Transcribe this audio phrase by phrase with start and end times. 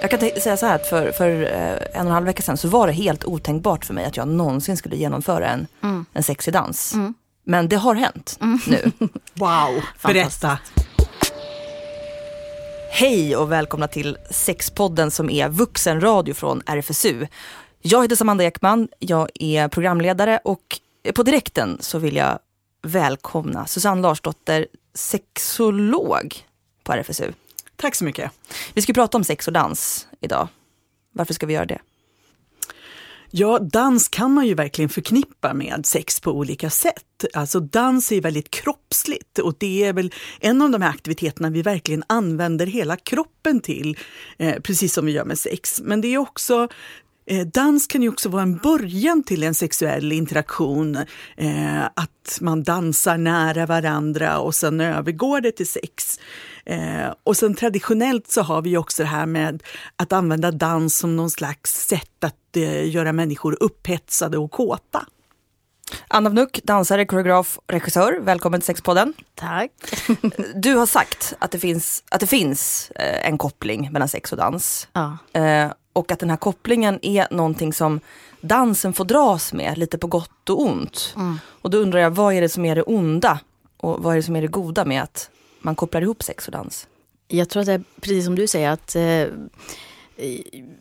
[0.00, 2.56] Jag kan säga så här att för, för eh, en och en halv vecka sedan
[2.56, 6.04] så var det helt otänkbart för mig att jag någonsin skulle genomföra en, mm.
[6.12, 6.94] en sexig dans.
[6.94, 7.14] Mm.
[7.44, 8.60] Men det har hänt mm.
[8.66, 8.92] nu.
[9.34, 10.58] wow, berätta.
[12.90, 17.26] Hej och välkomna till Sexpodden som är vuxenradio från RFSU.
[17.82, 20.80] Jag heter Samanda Ekman, jag är programledare och
[21.14, 22.38] på direkten så vill jag
[22.82, 26.34] välkomna Susanne Larsdotter, sexolog
[26.84, 27.32] på RFSU.
[27.80, 28.30] Tack så mycket.
[28.74, 30.48] Vi ska prata om sex och dans idag.
[31.12, 31.78] Varför ska vi göra det?
[33.30, 37.24] Ja, dans kan man ju verkligen förknippa med sex på olika sätt.
[37.34, 41.62] Alltså dans är väldigt kroppsligt och det är väl en av de här aktiviteterna vi
[41.62, 43.98] verkligen använder hela kroppen till,
[44.38, 45.80] eh, precis som vi gör med sex.
[45.84, 46.68] Men det är också
[47.52, 50.96] dans kan ju också vara en början till en sexuell interaktion.
[51.36, 56.20] Eh, att man dansar nära varandra och sen övergår det till sex.
[56.64, 59.62] Eh, och sen traditionellt så har vi också det här med
[59.96, 65.06] att använda dans som någon slags sätt att eh, göra människor upphetsade och kåta.
[66.08, 68.18] Anna Vnuk, dansare, koreograf, regissör.
[68.20, 69.14] Välkommen till Sexpodden.
[69.34, 69.70] Tack.
[70.54, 74.38] Du har sagt att det finns, att det finns eh, en koppling mellan sex och
[74.38, 74.88] dans.
[74.92, 75.18] Ja.
[75.98, 78.00] Och att den här kopplingen är någonting som
[78.40, 81.14] dansen får dras med, lite på gott och ont.
[81.16, 81.38] Mm.
[81.62, 83.40] Och då undrar jag, vad är det som är det onda
[83.76, 86.52] och vad är det som är det goda med att man kopplar ihop sex och
[86.52, 86.86] dans?
[87.28, 89.26] Jag tror att det är precis som du säger, att eh,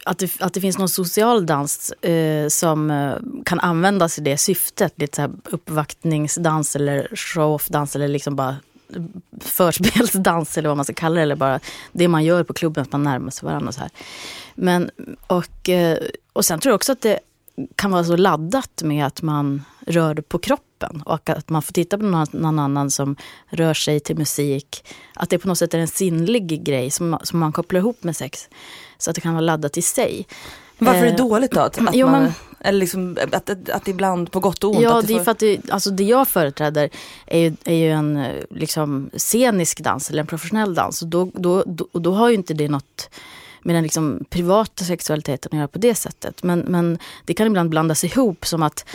[0.04, 3.16] att det, att det finns någon social dans eh, som eh,
[3.46, 4.94] kan användas i det syftet.
[4.96, 8.56] Lite så här uppvaktningsdans eller show-off-dans eller liksom bara
[9.40, 11.22] förspelsdans eller vad man ska kalla det.
[11.22, 11.60] Eller bara
[11.92, 13.68] det man gör på klubben, att man närmar sig varandra.
[13.68, 13.90] Och, så här.
[14.56, 14.90] Men,
[15.28, 15.98] och, eh,
[16.34, 17.20] och sen tror jag också att det
[17.76, 21.98] kan vara så laddat med att man rör på kroppen och att man får titta
[21.98, 23.16] på någon, någon annan som
[23.50, 24.88] rör sig till musik.
[25.16, 28.16] Att det på något sätt är en sinnlig grej som, som man kopplar ihop med
[28.16, 28.50] sex.
[28.98, 30.28] Så att det kan vara laddat i sig.
[30.78, 31.60] Varför är det eh, dåligt då?
[31.60, 34.82] Att, jo, man, men, eller liksom, att, att, att ibland på gott och ont?
[34.82, 36.90] Ja, det, det är för att det, alltså det jag företräder
[37.26, 41.02] är ju, är ju en liksom, scenisk dans eller en professionell dans.
[41.02, 43.10] Och då, då, då, då har ju inte det något
[43.68, 46.44] med den liksom privata sexualiteten att göra på det sättet.
[46.44, 48.86] Men, men det kan ibland blandas ihop som att,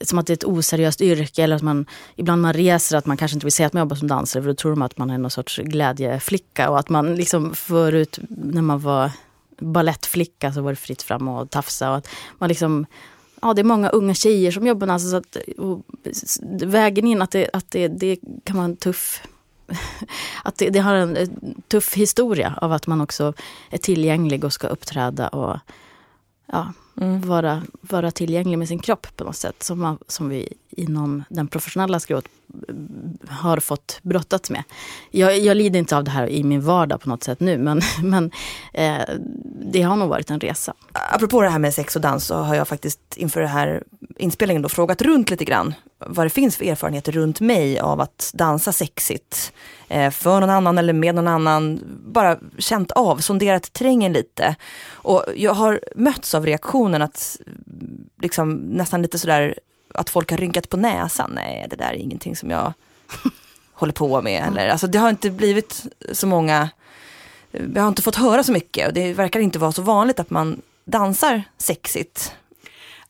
[0.00, 3.16] som att det är ett oseriöst yrke eller att man ibland man reser att man
[3.16, 5.10] kanske inte vill säga att man jobbar som dansare för då tror de att man
[5.10, 9.10] är någon sorts glädjeflicka och att man liksom förut när man var
[9.58, 12.08] ballettflicka så var det fritt fram och tafsa och att
[12.38, 12.86] man liksom
[13.42, 15.36] Ja, det är många unga tjejer som jobbar alltså, så att,
[16.62, 19.22] vägen in att, det, att det, det kan vara en tuff
[20.44, 21.30] att det, det, har en
[21.68, 23.32] tuff historia av att man också
[23.70, 25.58] är tillgänglig och ska uppträda och
[26.46, 27.20] ja, mm.
[27.20, 29.62] vara, vara tillgänglig med sin kropp på något sätt.
[29.62, 32.24] Som, man, som vi inom den professionella skrot
[33.28, 34.62] har fått brottats med.
[35.10, 37.80] Jag, jag lider inte av det här i min vardag på något sätt nu men,
[38.02, 38.30] men
[38.72, 39.02] eh,
[39.72, 40.74] det har nog varit en resa.
[40.92, 43.82] Apropå det här med sex och dans så har jag faktiskt inför den här
[44.16, 48.30] inspelningen då frågat runt lite grann vad det finns för erfarenheter runt mig av att
[48.34, 49.52] dansa sexigt
[49.88, 51.80] eh, för någon annan eller med någon annan.
[52.06, 54.56] Bara känt av, sonderat terrängen lite.
[54.90, 57.40] Och jag har mötts av reaktionen att
[58.22, 59.58] liksom nästan lite sådär
[59.96, 61.30] att folk har rynkat på näsan.
[61.34, 62.72] Nej, det där är ingenting som jag
[63.72, 64.46] håller på med.
[64.48, 66.68] Eller, alltså, det har inte blivit så många,
[67.74, 70.30] jag har inte fått höra så mycket och det verkar inte vara så vanligt att
[70.30, 72.32] man dansar sexigt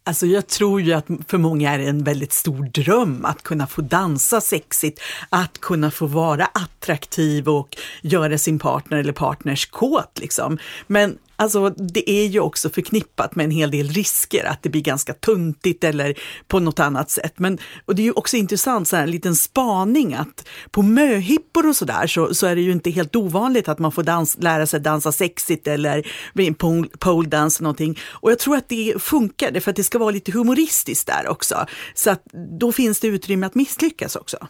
[0.09, 3.67] Alltså jag tror ju att för många är det en väldigt stor dröm att kunna
[3.67, 10.19] få dansa sexigt, att kunna få vara attraktiv och göra sin partner eller partners kåt
[10.19, 10.59] liksom.
[10.87, 14.83] Men Alltså det är ju också förknippat med en hel del risker, att det blir
[14.83, 16.15] ganska tuntigt eller
[16.49, 17.35] på något annat sätt.
[17.37, 21.67] Men, och det är ju också intressant, så här, en liten spaning att på möhippor
[21.67, 24.67] och sådär så, så är det ju inte helt ovanligt att man får dans, lära
[24.67, 26.07] sig dansa sexigt eller
[26.53, 27.99] pole, pole dance någonting.
[28.09, 31.67] Och jag tror att det funkar, för att det ska vara lite humoristiskt där också.
[31.95, 32.25] Så att
[32.61, 34.49] då finns det utrymme att misslyckas också.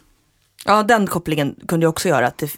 [0.66, 2.50] Ja, den kopplingen kunde jag också göra, att det,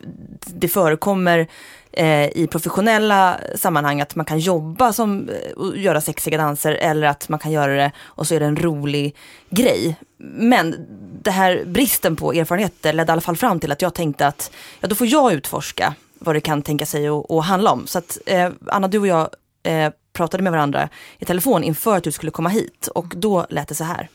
[0.46, 1.48] det förekommer
[1.92, 7.06] eh, i professionella sammanhang att man kan jobba som eh, och göra sexiga danser eller
[7.06, 9.16] att man kan göra det och så är det en rolig
[9.50, 9.96] grej.
[10.18, 10.86] Men
[11.22, 14.52] det här bristen på erfarenheter ledde i alla fall fram till att jag tänkte att
[14.80, 17.86] ja, då får jag utforska vad det kan tänka sig att handla om.
[17.86, 19.28] Så att eh, Anna, du och jag
[19.62, 20.88] eh, pratade med varandra
[21.18, 24.08] i telefon inför att du skulle komma hit och då lät det så här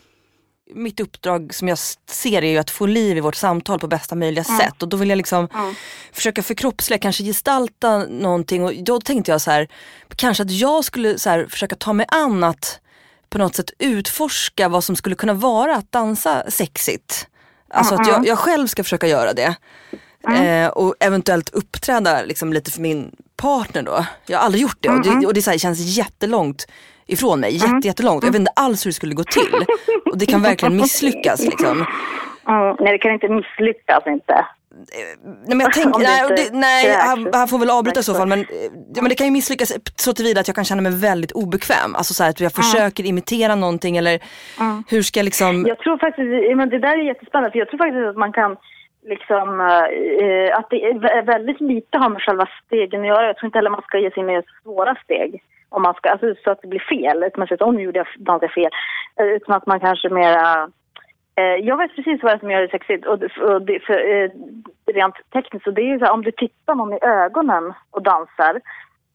[0.71, 1.77] mitt uppdrag som jag
[2.10, 4.60] ser är ju att få liv i vårt samtal på bästa möjliga mm.
[4.60, 5.75] sätt och då vill jag liksom mm.
[6.12, 9.68] försöka förkroppsliga, kanske gestalta någonting och då tänkte jag så här,
[10.15, 12.80] kanske att jag skulle så här, försöka ta mig an att
[13.30, 17.27] på något sätt utforska vad som skulle kunna vara att dansa sexigt.
[17.69, 18.01] Alltså mm.
[18.01, 19.56] att jag, jag, själv ska försöka göra det.
[20.27, 24.06] Eh, och eventuellt uppträda liksom lite för min partner då.
[24.25, 26.68] Jag har aldrig gjort det och det, och det här, känns jättelångt
[27.08, 27.54] ifrån mig.
[27.54, 28.24] Jätte, jättelångt.
[28.24, 29.66] Jag vet inte alls hur det skulle gå till.
[30.12, 31.86] Och det kan verkligen misslyckas liksom.
[32.48, 34.46] Mm, nej, det kan inte misslyckas inte.
[35.26, 38.28] Nej men jag tänker, nej, det, nej han, han får väl avbryta i så fall
[38.28, 38.46] men,
[38.96, 41.96] ja, men det kan ju misslyckas så tillvida att jag kan känna mig väldigt obekväm.
[41.96, 44.20] Alltså så här, att jag försöker imitera någonting eller
[44.90, 47.78] hur ska jag liksom, Jag tror faktiskt, men det där är jättespännande för jag tror
[47.78, 48.56] faktiskt att man kan
[49.14, 49.48] liksom,
[50.24, 53.28] eh, att det är vä- väldigt lite har med själva stegen att göra.
[53.28, 55.44] Jag tror inte heller man ska ge sig in i svåra steg.
[55.75, 57.18] Om man ska, alltså, så att det blir fel.
[57.24, 58.72] Utan man säger att nu gjorde jag dansade fel.
[59.20, 60.70] Eh, Utan att man kanske mera
[61.36, 63.06] Eh, jag vet precis vad det är som gör det sexigt.
[63.06, 64.30] Och, och det, för, eh,
[64.94, 68.04] rent tekniskt, så det är ju så här, om du tittar någon i ögonen och
[68.04, 68.62] dansar,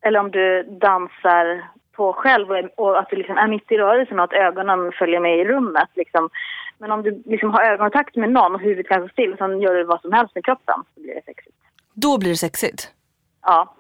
[0.01, 1.65] eller om du dansar
[1.97, 5.21] på själv och, och att du liksom är mitt i rörelsen och att ögonen följer
[5.21, 5.89] med i rummet.
[5.95, 6.31] Liksom.
[6.79, 9.61] Men om du liksom har ögonkontakt med någon och huvudet kan stå still och sen
[9.61, 11.57] gör du vad som helst med kroppen, så blir det sexigt.
[11.95, 12.93] då blir det sexigt.
[13.43, 13.75] Ja.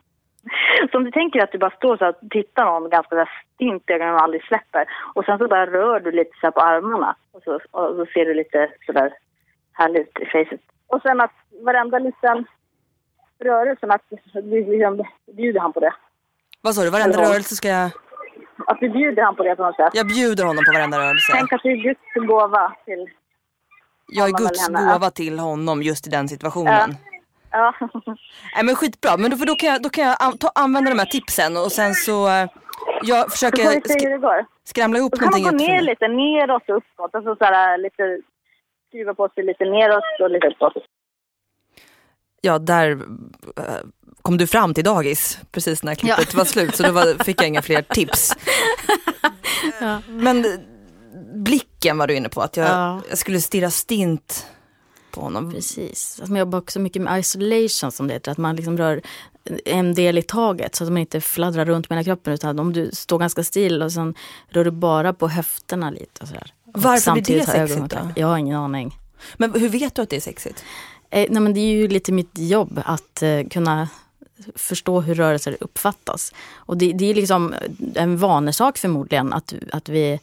[0.90, 3.90] Så om du tänker att du bara står så här och tittar någon ganska stint
[3.90, 4.84] i ögonen och aldrig släpper
[5.14, 8.24] och sen så bara rör du lite så på armarna och så, och så ser
[8.24, 9.12] du lite sådär
[9.72, 10.60] härligt i facet.
[10.86, 11.32] Och sen att
[11.64, 12.46] varenda liten
[13.44, 14.02] rörelse, att
[14.32, 15.04] du liksom
[15.36, 15.94] bjuder han på det.
[16.60, 17.90] Vad sa du, varenda rörelse ska jag,
[18.66, 19.90] Att du bjuder han på det på något sätt.
[19.92, 21.32] jag bjuder honom på varenda rörelse.
[21.34, 23.10] Tänk att det är Guds gåva till...
[24.06, 26.96] Jag är Guds gåva till honom just i den situationen.
[27.02, 27.17] Ja.
[28.54, 30.90] Nej men skitbra, men då, för då kan jag, då kan jag an, ta, använda
[30.90, 32.46] de här tipsen och sen så eh,
[33.02, 34.46] jag Så försöker får vi se hur sk- det går.
[34.64, 35.66] skramla ihop Då kan man någonting.
[35.66, 37.14] gå ner lite, neråt och uppåt.
[37.14, 38.20] Alltså så här, lite,
[38.88, 40.72] skruva på sig lite neråt och lite uppåt.
[42.40, 42.90] Ja, där
[43.56, 43.64] eh,
[44.22, 47.48] kom du fram till dagis precis när klippet var slut så då var, fick jag
[47.48, 48.32] inga fler tips.
[49.80, 49.98] Ja.
[50.08, 50.46] Men
[51.34, 53.00] blicken var du inne på, att jag, Ja.
[53.08, 54.46] jag skulle stirra stint
[55.18, 55.52] på honom.
[55.52, 56.20] Precis.
[56.22, 58.32] Att man jobbar också mycket med isolation som det heter.
[58.32, 59.00] Att man liksom rör
[59.64, 62.32] en del i taget så att man inte fladdrar runt med hela kroppen.
[62.32, 64.14] Utan om du står ganska still och sen
[64.48, 66.22] rör du bara på höfterna lite.
[66.22, 66.52] Och sådär.
[66.64, 67.98] Varför blir det sexigt då?
[68.16, 68.98] Jag har ingen aning.
[69.36, 70.64] Men hur vet du att det är sexigt?
[71.10, 73.88] Eh, nej, men det är ju lite mitt jobb att eh, kunna
[74.54, 76.32] förstå hur rörelser uppfattas.
[76.54, 77.54] Och det, det är liksom
[77.94, 80.20] en vanesak förmodligen att, att vi...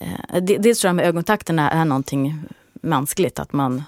[0.00, 3.82] Eh, det, dels tror jag med ögonkontakten är, är någonting mänskligt, att, man,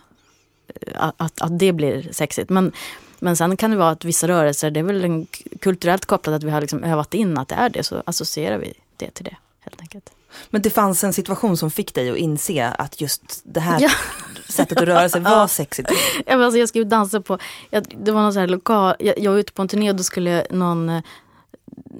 [0.95, 2.51] att, att det blir sexigt.
[2.51, 2.73] Men,
[3.19, 5.27] men sen kan det vara att vissa rörelser, det är väl en,
[5.61, 8.75] kulturellt kopplat att vi har liksom övat in att det är det, så associerar vi
[8.97, 10.11] det till det helt enkelt.
[10.51, 13.91] Men det fanns en situation som fick dig att inse att just det här Ja.
[14.49, 15.91] sättet att röra sig var sexigt.
[16.27, 17.39] Ja, men alltså jag skulle dansa på,
[17.71, 19.97] jag, det var någon så här lokal, jag, jag var ute på en turné och
[19.97, 21.03] då skulle någon eh,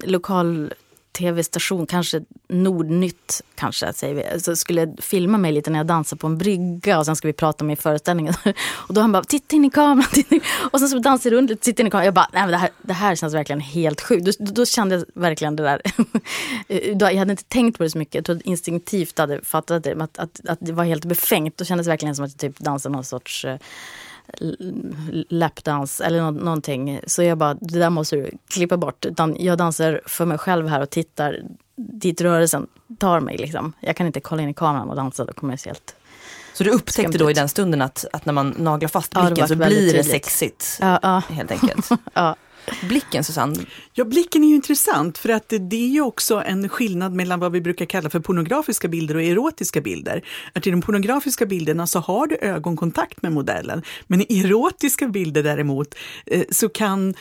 [0.03, 0.73] lokal
[1.17, 6.27] tv-station, kanske Nordnytt kanske, säger vi, så skulle filma mig lite när jag dansar på
[6.27, 8.33] en brygga och sen ska vi prata om i föreställningen.
[8.87, 10.09] Och då han bara, titta in i kameran.
[10.11, 10.41] Titta in.
[10.71, 12.05] Och sen så dansar jag runt lite, titta in i kameran.
[12.05, 14.25] Jag bara, nej men det här, det här känns verkligen helt sjukt.
[14.25, 15.81] Då, då kände jag verkligen det där.
[16.99, 20.01] Jag hade inte tänkt på det så mycket, jag tror att instinktivt hade fattat det.
[20.01, 21.57] Att, att, att det var helt befängt.
[21.57, 23.57] Då kändes det verkligen som att jag typ dansade någon sorts eh,
[25.29, 26.99] lapdans eller nå- någonting.
[27.07, 29.05] Så jag bara, det där måste du klippa bort.
[29.05, 31.39] Utan jag dansar för mig själv här och tittar
[31.75, 32.67] dit rörelsen
[32.99, 33.37] tar mig.
[33.37, 33.73] Liksom.
[33.79, 35.95] Jag kan inte kolla in i kameran och dansa, då kommer jag se helt...
[36.53, 39.47] Så du upptäckte då i den stunden att, att när man naglar fast Ja, blicken
[39.47, 40.11] så vart väldigt blir det tydligt.
[40.25, 40.77] sexigt.
[40.81, 41.89] Ja, ja, Helt enkelt.
[42.13, 42.35] ja.
[42.81, 43.55] Blicken Susanne,
[43.93, 47.51] Ja, blicken är ju intressant för att det, är ju också en skillnad mellan vad
[47.51, 50.21] vi brukar kalla för pornografiska bilder och erotiska bilder.
[50.53, 55.43] Att i de pornografiska bilderna så har du ögonkontakt med modellen, men i erotiska bilder
[55.43, 57.13] däremot eh, så kan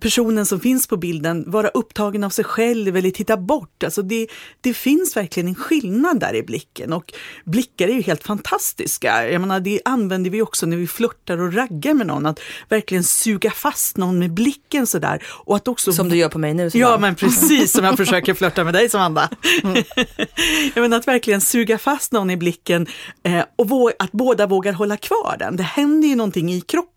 [0.00, 3.82] personen som finns på bilden vara upptagen av sig själv eller titta bort.
[3.84, 4.26] Alltså det,
[4.60, 7.12] det finns verkligen en skillnad där i blicken och
[7.44, 9.30] blickar är ju helt fantastiska.
[9.30, 13.04] Jag menar, det använder vi också när vi flörtar och raggar med någon, att verkligen
[13.04, 15.22] suga fast någon med blicken sådär.
[15.28, 16.70] Och att också som du gör på mig nu.
[16.74, 19.30] Ja, men precis som jag försöker flörta med dig, Samanda.
[20.74, 22.86] jag menar att verkligen suga fast någon i blicken
[23.22, 25.56] eh, och att båda vågar hålla kvar den.
[25.56, 26.95] Det händer ju någonting i kroppen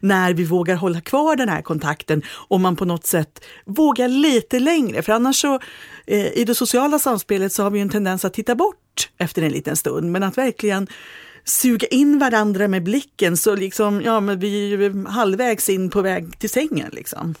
[0.00, 4.58] när vi vågar hålla kvar den här kontakten och man på något sätt vågar lite
[4.58, 5.02] längre.
[5.02, 5.54] För annars så
[6.06, 9.42] eh, i det sociala samspelet så har vi ju en tendens att titta bort efter
[9.42, 10.86] en liten stund, men att verkligen
[11.44, 16.02] suga in varandra med blicken så liksom, ja men vi är ju halvvägs in på
[16.02, 17.34] väg till sängen liksom.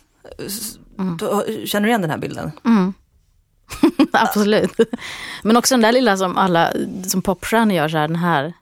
[1.18, 2.50] Då- Känner du igen den här bilden?
[4.12, 4.72] Absolut.
[5.42, 6.72] Men också den där lilla som alla
[7.06, 8.52] som popstjärnor gör så här, den här.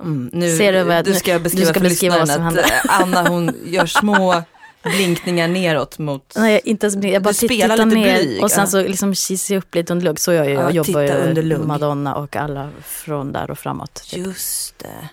[0.00, 2.64] Mm, nu, Ser du vad- du ska beskriva du ska beskriva vad som att eh,
[3.00, 4.42] Anna hon gör små
[4.82, 6.32] blinkningar neråt mot...
[6.36, 9.14] Nej, inte ens, jag bara Du spelar tittar lite ner blyg, och sen så liksom
[9.14, 10.20] kissar jag upp lite under lugg.
[10.20, 11.60] Så jag, jag Ja, jobbar ju under lugg.
[11.66, 13.94] Madonna och alla från där och framåt.
[13.94, 14.26] typ.
[14.26, 15.08] Just det.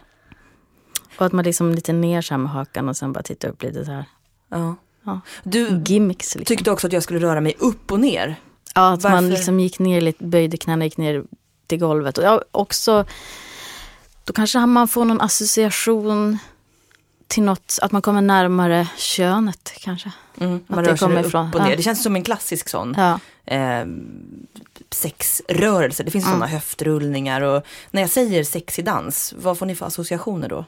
[1.17, 3.63] Och att man liksom lite ner så här med hakan och sen bara tittar upp
[3.63, 4.05] lite så här.
[4.51, 4.75] Ja.
[5.05, 6.35] ja, Du gimmicks.
[6.35, 6.55] Liksom.
[6.55, 8.35] tyckte också att jag skulle röra mig upp och ner.
[8.75, 9.29] Ja, att man Varför?
[9.29, 11.23] liksom gick ner lite, böjde knäna, gick ner
[11.67, 12.17] till golvet.
[12.17, 13.05] Och jag också,
[14.23, 16.37] då kanske man får någon association
[17.27, 20.11] till något, att man kommer närmare könet kanske.
[20.39, 21.69] Mm, Att man det rör sig upp ifrån- och ner.
[21.69, 21.75] ja.
[21.75, 23.19] Det känns som en klassisk sån Ja.
[23.55, 23.85] eh,
[24.89, 26.03] sexrörelse.
[26.03, 26.33] Det finns Mm.
[26.35, 30.65] sådana höftrullningar och när jag säger sexig dans, vad får ni för associationer då?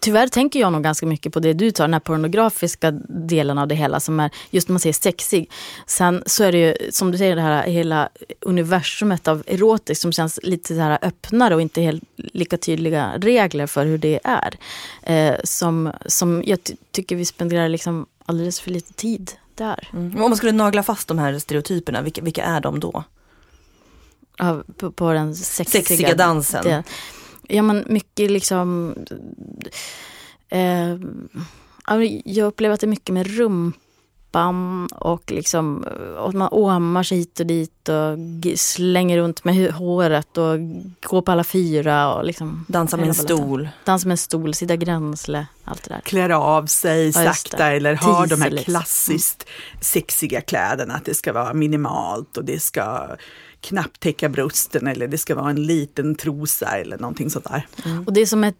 [0.00, 3.68] Tyvärr tänker jag nog ganska mycket på det du tar, den här pornografiska delen av
[3.68, 5.50] det hela som är just när man säger sexig.
[5.86, 8.08] Sen så är det ju som du säger det här hela
[8.40, 13.66] universumet av erotiskt som känns lite så här öppnare och inte helt lika tydliga regler
[13.66, 14.58] för hur det är.
[15.02, 19.88] Eh, som, som jag ty- tycker vi spenderar liksom alldeles för lite tid där.
[19.92, 20.22] Mm.
[20.22, 23.04] Om man skulle nagla fast de här stereotyperna, vilka, vilka är de då?
[24.38, 26.64] Av, på, på den sexiga, Sexiga dansen.
[26.64, 26.82] Det.
[27.50, 28.94] Ja men mycket liksom
[30.48, 30.96] eh,
[32.24, 35.84] jag upplever att det är mycket med rumpan och liksom
[36.18, 38.18] och att man åmar sig hit och dit och
[38.58, 40.58] slänger runt med håret och
[41.02, 43.68] går på alla fyra och liksom Dansa med en stol.
[43.84, 46.00] Dansa med en stol, sitta gränsle, allt det där.
[46.00, 48.72] klär av sig Ja, sakta eller har de här liksom.
[48.74, 49.48] klassiskt
[49.80, 50.94] sexiga kläderna.
[50.94, 53.16] Att det ska vara minimalt och det ska
[53.60, 57.66] knappt täcka brösten eller det ska vara en liten trosa eller någonting sånt där.
[57.84, 58.04] Mm.
[58.04, 58.54] Och det som är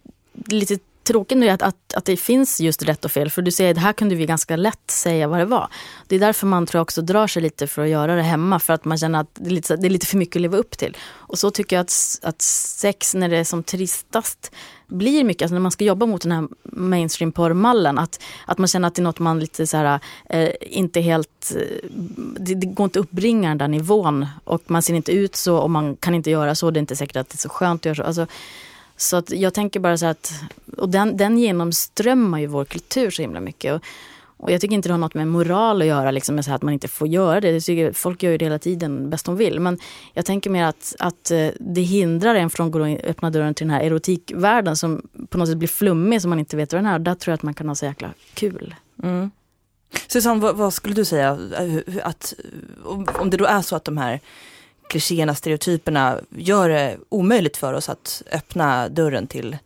[0.46, 3.30] lite tråkigt nu är att, att, att det finns just rätt och fel.
[3.30, 5.68] För du säger att här kunde vi ganska lätt säga vad det var.
[6.06, 8.58] Det är därför man tror jag också drar sig lite för att göra det hemma.
[8.58, 10.56] För att man känner att det är lite, det är lite för mycket att leva
[10.56, 10.96] upp till.
[11.02, 14.52] Och så tycker jag att, att sex när det är som tristast
[14.90, 18.68] blir mycket, alltså när man ska jobba mot den här mainstream porrmallen, att, att man
[18.68, 21.88] känner att det är något man lite så här, eh, inte helt, eh,
[22.36, 25.56] det, det går inte att uppbringa den där nivån och man ser inte ut så
[25.56, 27.80] och man kan inte göra så, det är inte säkert att det är så skönt
[27.80, 28.02] att göra så.
[28.02, 28.26] Alltså,
[28.96, 30.32] så att jag tänker bara så att,
[30.76, 33.74] och den, den genomströmmar ju vår kultur så himla mycket.
[33.74, 33.82] Och,
[34.40, 36.56] och jag tycker inte det har något med moral att göra, liksom, med så här
[36.56, 37.52] att man inte får göra det.
[37.52, 39.60] det tycker, folk gör ju det hela tiden bäst de vill.
[39.60, 39.78] Men
[40.14, 43.76] jag tänker mer att, att eh, det hindrar en från att öppna dörren till den
[43.76, 46.98] här erotikvärlden som på något sätt blir flummig som man inte vet vad den är.
[46.98, 48.74] Där tror jag att man kan ha så jäkla kul.
[49.02, 49.30] Mm.
[50.08, 52.34] Susanne, vad, vad skulle du säga eh, att
[53.18, 54.20] om, det då är så att de här
[54.88, 59.56] klichéerna, stereotyperna gör det omöjligt för oss att öppna dörren till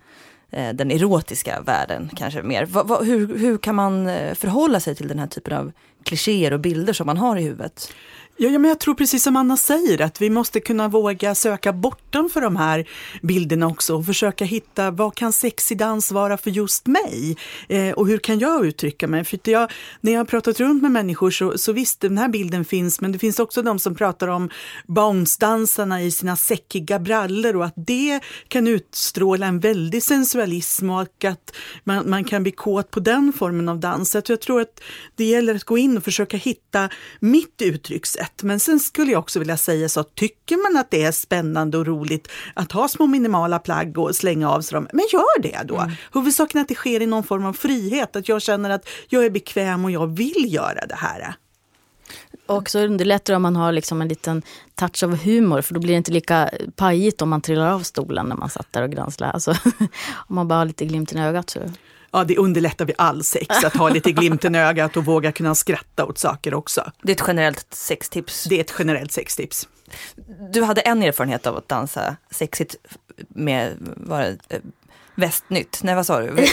[0.57, 2.67] Eh, den erotiska världen kanske mer.
[2.67, 5.73] Va, va, hur, hur kan man eh, förhålla sig till den här typen av
[6.05, 7.93] klichéer och bilder som man har i huvudet?
[8.37, 11.73] Ja, ja, men jag tror precis som Anna säger att vi måste kunna våga söka
[11.73, 12.89] bortom för de här
[13.23, 17.37] bilderna också och försöka hitta vad kan sexig dans vara för just mig?
[17.69, 19.25] Eh, och hur kan jag uttrycka mig?
[19.25, 22.65] För jag, när jag har pratat runt med människor så, så visst, den här bilden
[22.65, 24.51] finns, men det finns också de som pratar om
[24.87, 31.57] bounce-dansarna i sina säckiga brallor och att det kan utstråla en väldig sensualism och att
[31.85, 34.11] man, man kan bli kåt på den formen av dans.
[34.11, 34.81] Så jag tror att
[35.15, 36.89] det gäller att gå in och försöka hitta
[37.21, 38.24] mitt uttryckssätt.
[38.43, 41.79] Men sen skulle jag också vilja säga så att tycker man att det är spännande
[41.79, 45.61] och roligt att ha små minimala plagg och slänga av sig dem, men gör det
[45.65, 45.77] då.
[45.77, 45.95] Mm.
[46.13, 49.25] Huvudsaken är att det sker i någon form av frihet, att jag känner att jag
[49.25, 51.35] är bekväm och jag vill göra det här.
[52.47, 54.43] Och så underlättar det om man har liksom en liten
[54.75, 58.27] touch av humor för då blir det inte lika pajigt om man trillar av stolen
[58.27, 59.33] när man satt där och granslade.
[59.33, 59.51] Alltså,
[60.13, 61.61] om man bara har lite glimten i ögat så
[62.15, 65.55] Ja, det underlättar vid all sex, att ha lite glimten i ögat och våga kunna
[65.55, 66.93] skratta åt saker också.
[67.03, 68.45] Det är ett generellt sextips.
[68.45, 69.69] Det är ett generellt sextips.
[70.53, 72.77] Du hade en erfarenhet av att dansa sexigt
[73.29, 74.61] med var det, eh,
[75.17, 76.47] Västnytt, nej vad sa du?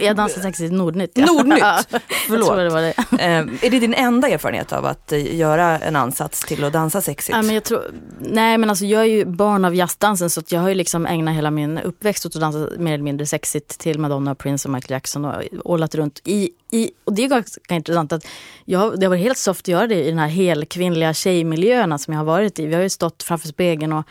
[0.00, 1.10] Jag dansar sexigt Nordnytt.
[1.14, 1.26] Ja.
[1.26, 1.82] Nordnytt, Ja,
[2.28, 2.56] förlåt.
[2.56, 3.22] det det.
[3.22, 7.00] Eh, är det din enda erfarenhet av att eh, göra en ansats till att dansa
[7.00, 7.36] sexigt?
[7.36, 7.84] Ja, men jag tror,
[8.20, 11.34] nej men alltså jag är ju barn av jazzdansen så jag har ju liksom ägnat
[11.34, 14.92] hela min uppväxt åt att dansa mer eller mindre sexigt till Madonna, Prince och Michael
[14.92, 18.26] Jackson och ålat runt i, i och det är ganska intressant att
[18.64, 22.12] jag, det har varit helt soft att göra det i den här helkvinnliga tjejmiljöerna som
[22.14, 22.66] jag har varit i.
[22.66, 24.04] Vi har ju stått framför spegeln och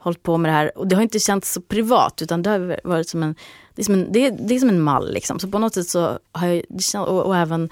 [0.00, 2.80] hållit på med det här och det har inte känts så privat utan det har
[2.84, 3.34] varit som en,
[3.74, 5.38] det är som en, det är, det är som en mall liksom.
[5.38, 7.70] Så på något sätt så har jag, och, och även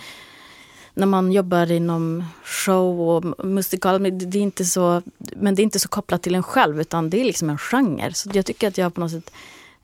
[0.94, 5.02] när man jobbar inom show och musikal, det är inte så,
[5.36, 8.14] men det är inte så kopplat till en själv utan det är liksom en genre.
[8.14, 9.30] Så jag tycker att jag på något sätt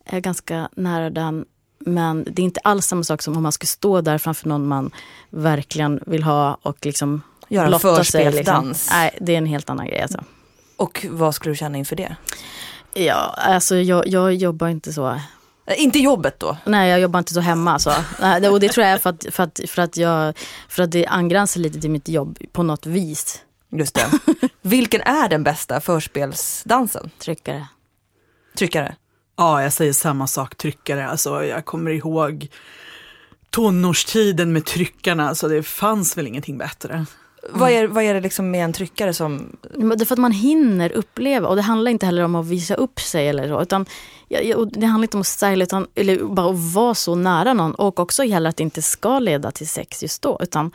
[0.04, 1.44] är ganska nära den.
[1.78, 4.66] Men det är inte alls samma sak som om man skulle stå där framför någon
[4.66, 4.90] man
[5.30, 7.90] verkligen vill ha och liksom Göra en sig.
[7.90, 8.04] Liksom.
[8.04, 8.88] förspelsdans.
[8.92, 10.00] Nej, det är en helt annan grej.
[10.00, 10.24] Alltså.
[10.84, 12.16] Och vad skulle du känna inför det?
[12.94, 15.08] Ja, alltså jag, jag jobbar inte så.
[15.66, 16.56] Eh, Inte jobbet då?
[16.64, 17.72] Nej, jag jobbar inte så hemma.
[17.72, 17.90] Alltså.
[18.50, 20.38] Och det tror jag är för att, för, att, för, att jag,
[20.68, 23.40] för att det angränsar lite till mitt jobb på något vis.
[23.70, 24.06] Just det.
[24.62, 27.10] Vilken är den bästa förspelsdansen?
[27.18, 27.66] Tryckare.
[28.58, 28.96] Tryckare?
[29.36, 31.08] Ja, jag säger samma sak, tryckare.
[31.08, 32.48] Alltså, jag kommer ihåg
[33.50, 37.06] tonårstiden med tryckarna, så det fanns väl ingenting bättre.
[37.50, 39.56] Vad, är, vad är det liksom med en tryckare som...
[39.62, 42.74] Det är för att man hinner uppleva och det handlar inte heller om att visa
[42.74, 43.62] upp sig eller så.
[43.62, 43.86] Utan,
[44.72, 48.00] det handlar inte om att styla utan eller bara att vara så nära någon och
[48.00, 50.38] också gäller att det inte ska leda till sex just då.
[50.42, 50.70] Utan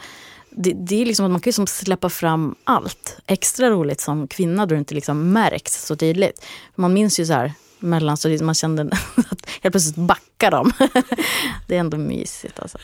[0.50, 3.18] det, det är liksom att man kan liksom släppa fram allt.
[3.26, 6.46] Extra roligt som kvinna då det inte liksom märks så tydligt.
[6.76, 8.82] Man minns ju så här mellanstadiet, man kände
[9.30, 10.72] att helt plötsligt backar de.
[11.68, 12.78] det är ändå mysigt alltså.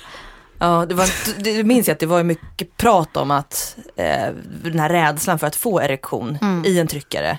[0.60, 1.10] Ja, det, var,
[1.44, 4.28] det minns jag att det var mycket prat om att eh,
[4.64, 6.66] den här rädslan för att få erektion mm.
[6.66, 7.38] i en tryckare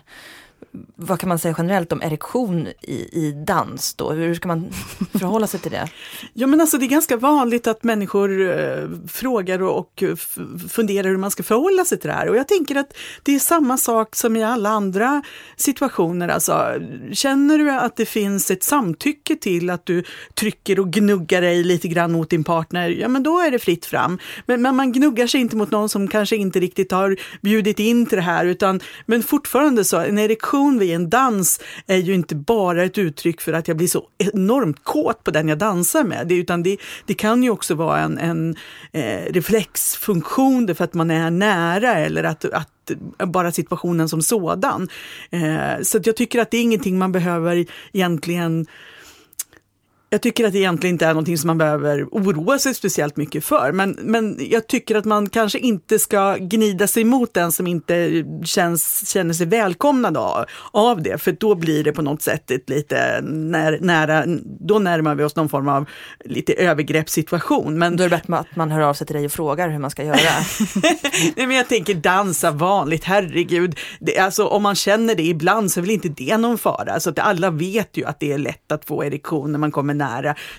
[0.96, 4.12] vad kan man säga generellt om erektion i, i dans då?
[4.12, 4.70] Hur ska man
[5.12, 5.88] förhålla sig till det?
[6.32, 10.02] Ja men alltså det är ganska vanligt att människor eh, frågar och, och
[10.70, 12.28] funderar hur man ska förhålla sig till det här.
[12.28, 15.22] Och jag tänker att det är samma sak som i alla andra
[15.56, 16.28] situationer.
[16.28, 16.80] Alltså,
[17.12, 20.04] känner du att det finns ett samtycke till att du
[20.34, 23.86] trycker och gnuggar dig lite grann mot din partner, ja men då är det fritt
[23.86, 24.18] fram.
[24.46, 28.06] Men, men man gnuggar sig inte mot någon som kanske inte riktigt har bjudit in
[28.06, 32.14] till det här, utan men fortfarande så, en erektion prestation vid en dans är ju
[32.14, 36.04] inte bara ett uttryck för att jag blir så enormt kåt på den jag dansar
[36.04, 38.56] med, utan det, det kan ju också vara en, en
[38.92, 42.70] eh, reflexfunktion för att man är nära eller att, att
[43.18, 44.88] bara situationen som sådan.
[45.30, 48.66] Eh, så jag tycker att det är ingenting man behöver egentligen
[50.16, 53.44] jag tycker att det egentligen inte är någonting som man behöver oroa sig speciellt mycket
[53.44, 53.72] för.
[53.72, 58.24] Men, men jag tycker att man kanske inte ska gnida sig mot den som inte
[58.44, 61.18] känns, känner sig välkomnad av, av det.
[61.18, 64.24] För då blir det på något sätt ett lite när, nära,
[64.60, 65.88] då närmar vi oss någon form av
[66.24, 67.78] lite övergreppssituation.
[67.78, 69.78] Men då är det bättre att man hör av sig till dig och frågar hur
[69.78, 70.16] man ska göra.
[71.36, 73.78] Nej, men jag tänker dansa vanligt, herregud.
[74.00, 76.92] Det, alltså, om man känner det ibland så är väl inte det någon fara.
[76.92, 79.94] Alltså, att alla vet ju att det är lätt att få erektion när man kommer
[79.94, 80.05] nära.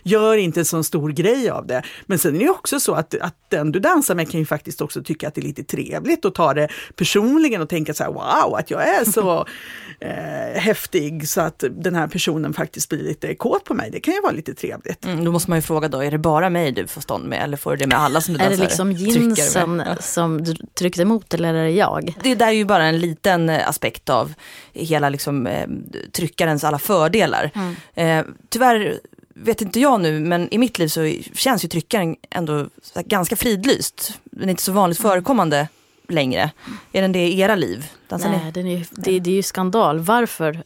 [0.03, 1.81] Gör inte en sån stor grej av det.
[2.05, 4.81] Men sen är det också så att, att den du dansar med kan ju faktiskt
[4.81, 8.11] också tycka att det är lite trevligt och ta det personligen och tänka så här,
[8.11, 9.45] wow, att jag är så
[9.99, 13.91] eh, häftig så att den här personen faktiskt blir lite kåt på mig.
[13.91, 15.05] Det kan ju vara lite trevligt.
[15.05, 17.43] Mm, då måste man ju fråga då, är det bara mig du får stånd med
[17.43, 18.53] eller får du det med alla som du dansar?
[18.53, 22.13] Är det liksom jeansen som du tryckte emot eller är det jag?
[22.23, 24.33] Det där är ju bara en liten eh, aspekt av
[24.73, 25.67] hela liksom, eh,
[26.11, 27.51] tryckarens alla fördelar.
[27.55, 27.75] Mm.
[27.95, 28.99] Eh, tyvärr
[29.43, 32.67] vet inte jag nu, men i mitt liv så känns ju tryckaren ändå
[33.05, 34.19] ganska fridlyst.
[34.23, 35.11] Den är inte så vanligt mm.
[35.11, 35.67] förekommande
[36.09, 36.51] längre.
[36.91, 37.91] Är den det i era liv?
[38.07, 39.99] Dansar Nej, den är, det, det är ju skandal.
[39.99, 40.63] Varför?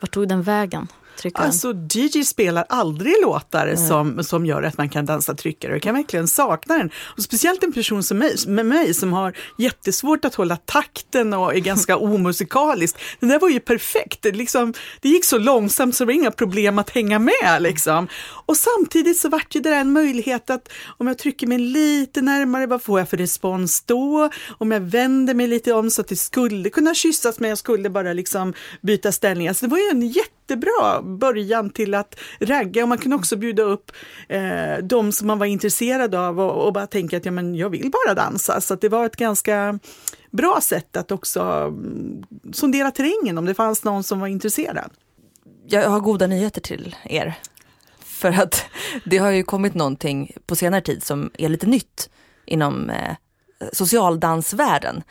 [0.00, 0.88] Vart tog den vägen?
[1.18, 1.46] Tryckaren?
[1.46, 3.88] Alltså DJ spelar aldrig låtar mm.
[3.88, 5.72] som, som gör att man kan dansa tryckare.
[5.72, 6.90] Jag kan verkligen sakna den.
[7.16, 11.54] Och speciellt en person som mig, med mig som har jättesvårt att hålla takten och
[11.54, 12.96] är ganska omusikalisk.
[13.20, 14.22] Den där var ju perfekt.
[14.22, 17.56] Det, liksom, det gick så långsamt så det var inga problem att hänga med.
[17.60, 18.08] Liksom.
[18.46, 22.22] Och samtidigt så vart ju det där en möjlighet att om jag trycker mig lite
[22.22, 24.30] närmare, vad får jag för respons då?
[24.58, 27.90] Om jag vänder mig lite om så att det skulle kunna kyssas men jag skulle
[27.90, 29.48] bara liksom byta ställning.
[29.48, 32.82] Alltså det var ju en jätte jättebra början till att ragga.
[32.82, 33.92] Och man kunde också bjuda upp
[34.28, 37.70] eh, de som man var intresserad av och, och bara tänka att ja, men jag
[37.70, 38.60] vill bara dansa.
[38.60, 39.78] Så det var ett ganska
[40.30, 44.90] bra sätt att också mm, sondera terrängen om det fanns någon som var intresserad.
[45.66, 47.34] Jag har goda nyheter till er.
[48.00, 48.64] För att
[49.04, 52.10] det har ju kommit någonting på senare tid som är lite nytt
[52.46, 53.14] inom eh,
[53.72, 55.02] socialdansvärlden.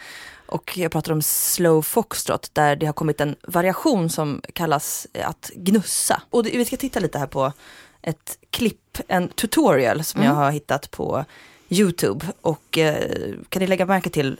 [0.47, 5.51] Och jag pratar om slow foxtrot där det har kommit en variation som kallas att
[5.55, 6.21] gnussa.
[6.29, 7.53] Och vi ska titta lite här på
[8.01, 10.33] ett klipp, en tutorial som mm.
[10.33, 11.25] jag har hittat på
[11.69, 12.25] Youtube.
[12.41, 14.39] Och eh, kan ni lägga märke till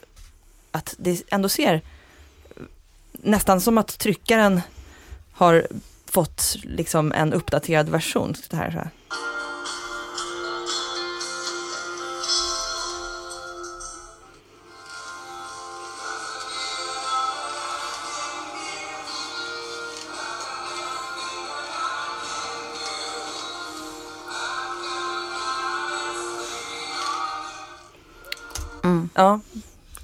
[0.72, 1.82] att det ändå ser
[3.12, 4.62] nästan som att tryckaren
[5.32, 5.68] har
[6.06, 8.36] fått liksom en uppdaterad version.
[8.50, 8.90] Det här, så här.
[29.18, 29.40] Ja.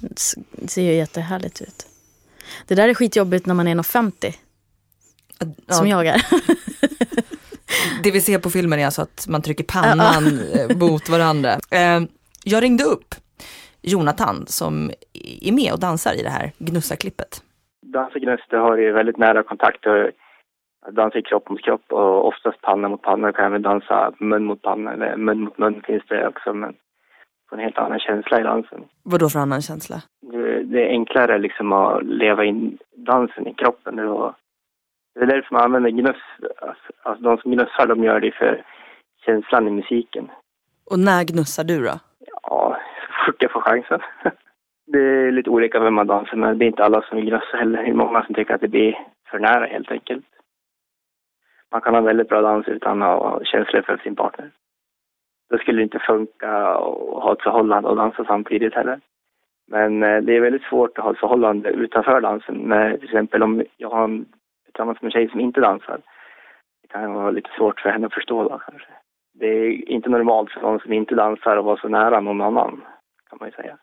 [0.00, 1.86] Det ser ju jättehärligt ut.
[2.66, 4.34] Det där är skitjobbigt när man är 1,50.
[5.38, 5.74] Ja.
[5.74, 6.22] Som jag är.
[8.02, 11.50] det vi ser på filmen är alltså att man trycker pannan eh, mot varandra.
[11.50, 12.00] Eh,
[12.44, 13.14] jag ringde upp
[13.82, 14.90] Jonathan som
[15.42, 17.42] är med och dansar i det här Gnussa-klippet.
[17.82, 19.84] Dansa Gnuss, har ju väldigt nära kontakt.
[20.90, 23.28] Dansa i kropp mot kropp och oftast panna mot panna.
[23.28, 26.54] Jag kan även dansa mun mot panna eller mun mot mun finns det också.
[26.54, 26.74] Men
[27.52, 28.84] en helt annan känsla i dansen.
[29.02, 29.96] Vad då för annan känsla?
[30.20, 33.96] Det, det, är enklare liksom att leva in dansen i kroppen.
[33.96, 34.32] Det,
[35.14, 36.22] det är därför man använder gnuss.
[36.62, 38.64] Alltså, alltså de som gnussar, de gör det för
[39.26, 40.30] känslan i musiken.
[40.90, 41.98] Och när gnussar du då?
[42.42, 44.00] Ja, så fort jag får chansen.
[44.86, 46.56] Det är lite olika vem man dansar med.
[46.56, 47.82] Det är inte alla som vill gnussa heller.
[47.82, 48.98] Det är många som tycker att det blir
[49.30, 50.24] för nära helt enkelt.
[51.70, 54.50] Man kan ha väldigt bra dans utan att ha känslor för sin partner.
[55.50, 59.00] Då skulle det inte funka att ha ett förhållande och dansa samtidigt heller.
[59.66, 62.56] Men eh, det är väldigt svårt att ha ett förhållande utanför dansen.
[62.56, 64.26] Men till exempel om jag har en,
[64.64, 66.00] tillsammans med en tjej som inte dansar.
[66.82, 68.88] Det kan vara lite svårt för henne att förstå då kanske.
[69.32, 72.84] Det är inte normalt för någon som inte dansar att vara så nära någon annan,
[73.30, 73.78] kan man ju säga.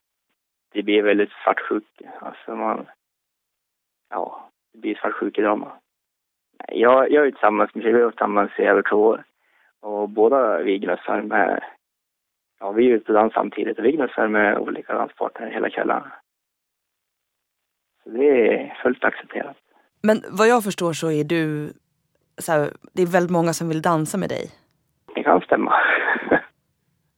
[0.74, 2.02] Det blir väldigt svartsjuk.
[2.20, 2.86] Alltså man...
[4.10, 5.72] Ja, det blir svartsjukedrama.
[6.68, 7.96] Jag, jag är tillsammans med tjejer.
[7.96, 9.24] vi har varit tillsammans i över två år.
[9.82, 11.64] Och båda vi gnussar med
[12.60, 16.04] ja, vi är ute dansar samtidigt och vi gnussar med olika danspartner hela kvällen.
[18.04, 19.58] Så det är fullt accepterat.
[20.04, 21.74] Men vad jag förstår så är du,
[22.38, 24.46] så här, det är väldigt många som vill dansa med dig.
[25.16, 25.74] Det kan stämma.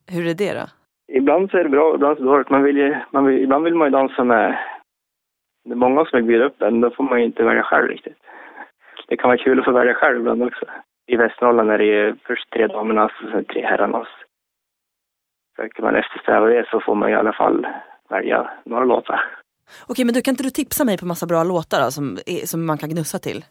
[0.08, 0.66] Hur är det då?
[1.08, 2.50] ibland så är det bra, ibland så är det dåligt.
[2.50, 4.58] Man vill, ju- man vill, ibland vill man ju dansa med...
[5.66, 7.88] Det är många som vill bjuda upp en, då får man ju inte välja själv
[7.88, 8.18] riktigt.
[9.08, 10.66] Det kan vara kul att få välja själv ibland också.
[11.08, 14.08] I Västernorrland är det ju först tre damernas och sen tre herrarnas.
[15.56, 17.68] Försöker man eftersträva det så får man i alla fall
[18.10, 19.22] välja några låtar.
[19.88, 22.66] Okej, men du kan inte du tipsa mig på massa bra låtar då, som, som
[22.66, 23.46] man kan gnussa till?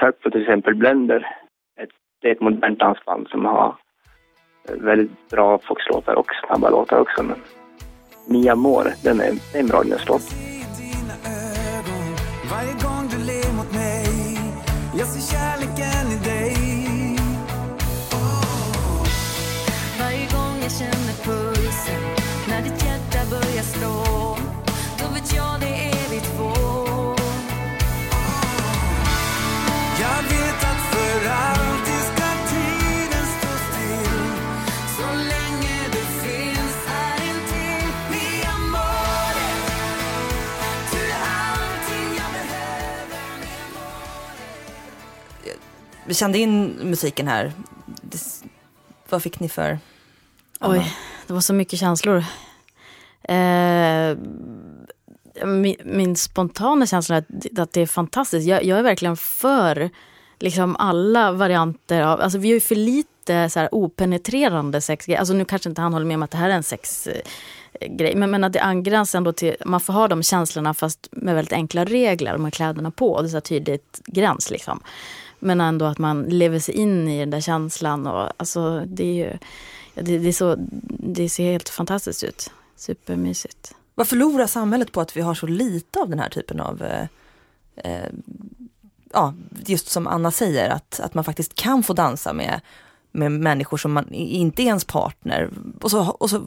[0.00, 1.36] Sök på till exempel Blender.
[1.80, 1.90] Ett,
[2.20, 3.76] det är ett modernt dansband som har
[4.68, 7.22] väldigt bra foxlåtar och snabba låtar också.
[7.22, 7.36] Men
[8.28, 10.22] Mia Moore, den är, det är en bra gnuslåt.
[46.06, 47.52] Vi kände in musiken här.
[48.02, 48.18] Det,
[49.08, 49.78] vad fick ni för?
[50.60, 50.94] Oj,
[51.26, 52.24] det var så mycket känslor.
[53.22, 54.16] Eh,
[55.46, 58.46] min, min spontana känsla är att, att det är fantastiskt.
[58.46, 59.90] Jag, jag är verkligen för
[60.38, 65.18] liksom alla varianter av, alltså vi har ju för lite så här openetrerande sexgrejer.
[65.18, 67.22] Alltså nu kanske inte han håller med om att det här är en sexgrej.
[67.80, 71.34] Eh, men, men att det angränsar ändå till, man får ha de känslorna fast med
[71.34, 72.32] väldigt enkla regler.
[72.32, 73.22] De kläderna på.
[73.22, 74.80] Det är så här tydligt gräns liksom.
[75.44, 78.06] Men ändå att man lever sig in i den där känslan.
[78.06, 79.38] Och, alltså, det, är ju,
[79.94, 80.56] det, det, är så,
[80.88, 82.50] det ser helt fantastiskt ut.
[82.76, 83.74] Supermysigt.
[83.94, 87.06] Vad förlorar samhället på att vi har så lite av den här typen av, eh,
[87.76, 88.08] eh
[89.12, 89.34] ja,
[89.66, 92.60] just som Anna säger, att, att man faktiskt kan få dansa med,
[93.12, 95.50] med människor som man inte är ens partner.
[95.80, 96.42] Och så, och så,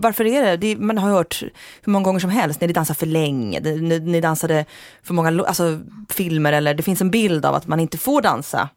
[0.00, 0.56] varför är det?
[0.56, 0.76] det?
[0.76, 1.42] Man har hört
[1.82, 4.64] hur många gånger som helst när ni dansar för länge, ni, ni dansade
[5.02, 8.68] för många alltså, filmer eller det finns en bild av att man inte får dansa.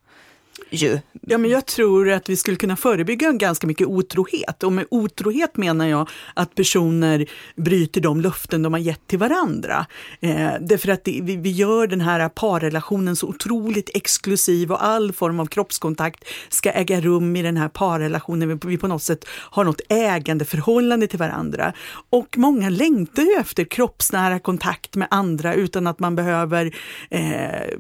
[0.74, 1.00] Ju.
[1.22, 4.64] Ja, men jag tror att vi skulle kunna förebygga ganska mycket otrohet.
[4.64, 9.86] Och med otrohet menar jag att personer bryter de löften de har gett till varandra.
[10.20, 15.14] Eh, därför att det, vi, vi gör den här parrelationen så otroligt exklusiv och all
[15.14, 18.50] form av kroppskontakt ska äga rum i den här parrelationen.
[18.50, 21.74] Vi, vi på något sätt har något ägandeförhållande till varandra.
[22.10, 26.76] Och många längtar ju efter kroppsnära kontakt med andra utan att man behöver
[27.10, 27.78] eh,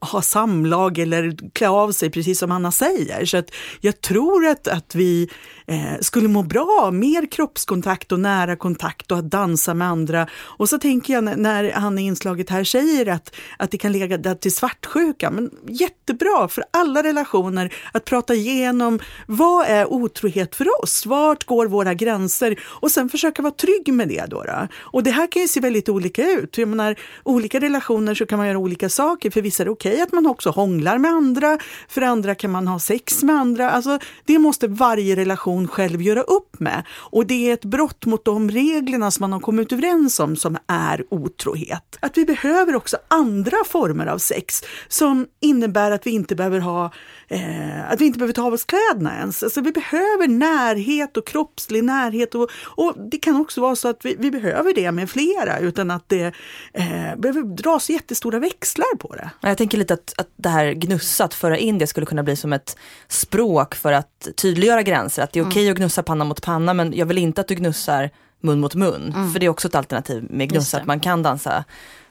[0.00, 3.24] ha samlag eller klä av sig, precis som Anna säger.
[3.24, 5.28] Så att jag tror att, att vi
[5.66, 10.26] eh, skulle må bra av mer kroppskontakt och nära kontakt och att dansa med andra.
[10.34, 14.34] Och så tänker jag när, han i inslaget här säger att, att det kan leda
[14.34, 15.30] till svartsjuka.
[15.30, 21.06] Men jättebra för alla relationer att prata igenom vad är otrohet för oss?
[21.06, 22.60] Vart går våra gränser?
[22.64, 24.24] Och sen försöka vara trygg med det.
[24.28, 24.68] Då, då.
[24.78, 26.58] Och det här kan ju se väldigt olika ut.
[26.58, 29.30] Jag menar, olika relationer så kan man göra olika saker.
[29.30, 31.58] För vissa är det okej att man också hånglar med andra.
[31.88, 33.70] För andra kan man ha sex med andra.
[33.70, 36.84] Alltså, det måste varje relation själv göra upp med.
[36.92, 40.56] Och det är ett brott mot de reglerna som man har kommit överens om som
[40.66, 41.98] är otrohet.
[42.00, 46.90] Att vi behöver också andra former av sex som innebär att vi inte behöver ha
[47.28, 49.42] eh, att vi inte behöver ta av oss kläderna ens.
[49.42, 54.04] Alltså, vi behöver närhet och kroppslig närhet och, och det kan också vara så att
[54.04, 56.34] vi, vi behöver det med flera utan att det
[56.72, 59.30] eh, behöver dras jättestora växlar på det.
[59.40, 62.22] Ja, Jag tänker lite att, att det här gnussa, att föra in det skulle kunna
[62.22, 62.76] bli som ett
[63.08, 65.22] språk för att tydliggöra gränser.
[65.22, 67.54] Att det är okej att gnussa panna mot panna men jag vill inte att du
[67.54, 68.10] gnussar
[68.40, 69.14] mun mot mun.
[69.32, 71.64] För det är också ett alternativ med gnussa, att man kan dansa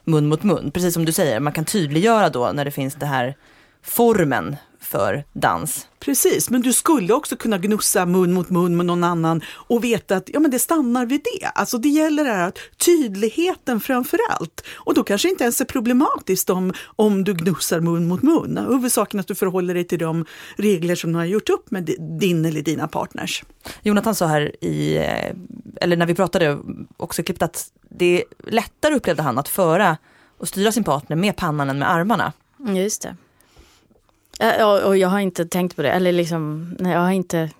[0.04, 0.70] mun mot mun.
[0.70, 3.36] Precis som du säger, man kan tydliggöra då när det finns det här
[3.84, 5.88] formen för dans.
[6.00, 10.16] Precis, men du skulle också kunna gnussa mun mot mun med någon annan och veta
[10.16, 11.46] att ja, men det stannar vid det.
[11.46, 14.64] Alltså det gäller det här att tydligheten framför allt.
[14.74, 18.58] Och då kanske inte ens är problematiskt om, om du gnussar mun mot mun.
[18.68, 20.24] Huvudsaken är att du förhåller dig till de
[20.56, 21.84] regler som du har gjort upp med
[22.20, 23.44] din eller dina partners.
[23.82, 25.34] Jonathan sa här i, eh,
[25.80, 26.58] eller när vi pratade
[26.96, 29.96] också i klippet att det är lättare upplevde han att föra
[30.38, 32.32] och styra sin partner med pannan än med armarna.
[32.60, 33.16] Mm, Just det.
[34.38, 35.90] Ja, och jag har inte tänkt på det.
[35.90, 37.50] Eller liksom, nej, jag har inte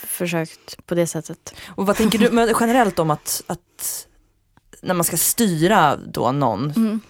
[0.00, 1.54] försökt på det sättet.
[1.68, 4.06] Och vad tänker du men generellt om att, att
[4.80, 7.00] när man ska styra då någon, Mm.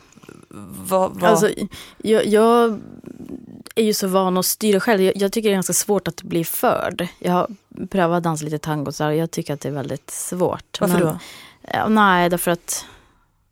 [0.88, 1.50] vad, vad, Alltså,
[1.96, 2.80] jag, jag
[3.74, 5.02] är ju så van att styra själv.
[5.02, 7.08] Jag, jag tycker det är ganska svårt att bli förd.
[7.18, 7.48] Jag har
[7.90, 10.80] prövat att dansa lite tango så här, och jag tycker att det är väldigt svårt.
[10.80, 11.18] varför Men- då?
[11.72, 12.84] Ja, nej, därför att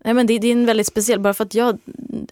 [0.04, 1.78] nej, men det, det är en väldigt speciell, bara för att jag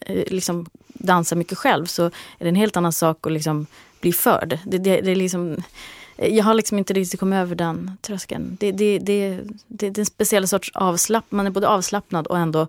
[0.01, 3.67] eh, liksom dansar mycket själv så är det en helt annan sak att liksom
[4.01, 4.59] bli förd.
[4.65, 5.57] Det, det, det är liksom,
[6.17, 8.57] jag har liksom inte riktigt kommit över den tröskeln.
[8.61, 12.39] Det, det, det, det, det är en speciell sorts avslappnad, man är både avslappnad och
[12.39, 12.67] ändå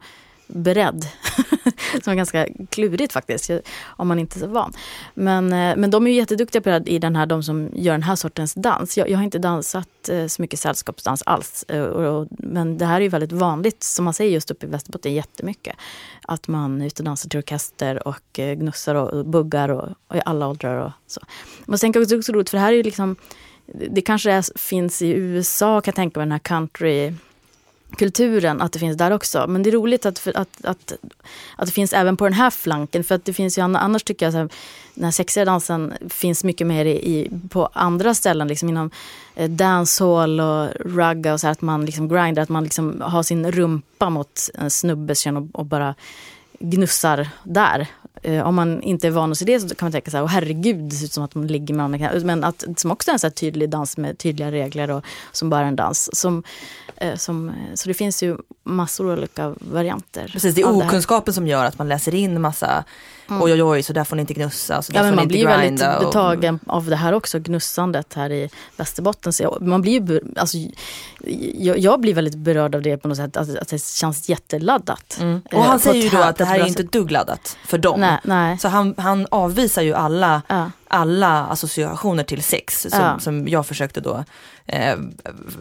[0.48, 1.08] beredd.
[2.04, 3.52] Som är ganska klurigt faktiskt,
[3.86, 4.74] om man inte är så van.
[5.14, 7.70] Men, eh, men de är ju jätteduktiga på det här, i den här, de som
[7.74, 8.98] gör den här sortens dans.
[8.98, 11.66] Jag, jag har inte dansat eh, så mycket sällskapsdans alls.
[11.68, 14.66] Eh, och, och, men det här är ju väldigt vanligt, som man säger just uppe
[14.66, 15.76] i Västerbotten, jättemycket.
[16.22, 20.16] Att man är ute och dansar till orkester och gnussar och, och buggar och, och
[20.16, 21.22] i alla åldrar och så.
[21.66, 23.16] Men sen också det också roligt, för det här är ju liksom
[23.66, 27.14] det kanske är, finns i USA kan jag tänka mig, den här country
[27.98, 29.46] kulturen, att det finns där också.
[29.48, 30.94] Men det är roligt att, att, att,
[31.56, 33.04] att det finns även på den här flanken.
[33.04, 34.52] För att det finns ju annars tycker jag att
[34.96, 38.48] den här sexiga dansen finns mycket mer i, på andra ställen.
[38.48, 38.92] Liksom inom
[39.36, 43.24] eh, dancehall och ragga och så här, att man liksom grindar, att man liksom har
[43.24, 45.96] sin rumpa mot en snubbes kön och, och bara
[46.60, 47.88] gnussar där.
[48.22, 50.26] Eh, om man inte är van att se det så kan man tänka så här,
[50.26, 52.20] oh, herregud, det ser ut som att man ligger med andra.
[52.24, 55.50] Men att, som också är en så här tydlig dans med tydliga regler och som
[55.50, 56.10] bara är en dans.
[56.14, 56.44] Som,
[57.16, 60.30] som, eh, så det finns ju massor olika varianter.
[60.34, 62.84] Precis, det är av okunskapen som gör att man läser in massa
[63.30, 65.24] oj oj oj så där får ni inte gnussa, så där Ja, men får man
[65.24, 65.98] ni blir inte väldigt grinda.
[66.00, 69.34] och- betagen av det här också, gnussandet här i Västerbotten.
[69.34, 70.58] Så jag, man blir alltså,
[71.58, 75.18] jag, jag blir väldigt berörd av det på något sätt, att, att det känns jätteladdat.
[75.22, 75.42] Mm.
[75.52, 78.00] Eh, Och han säger ju då att det här är inte duggladdat för dem.
[78.00, 78.58] Nej, nej.
[78.60, 80.72] Så han, han avvisar ju alla, Ja.
[80.94, 83.20] Alla associationer till sex som, Ja.
[83.20, 84.24] som jag försökte då
[84.66, 84.96] eh,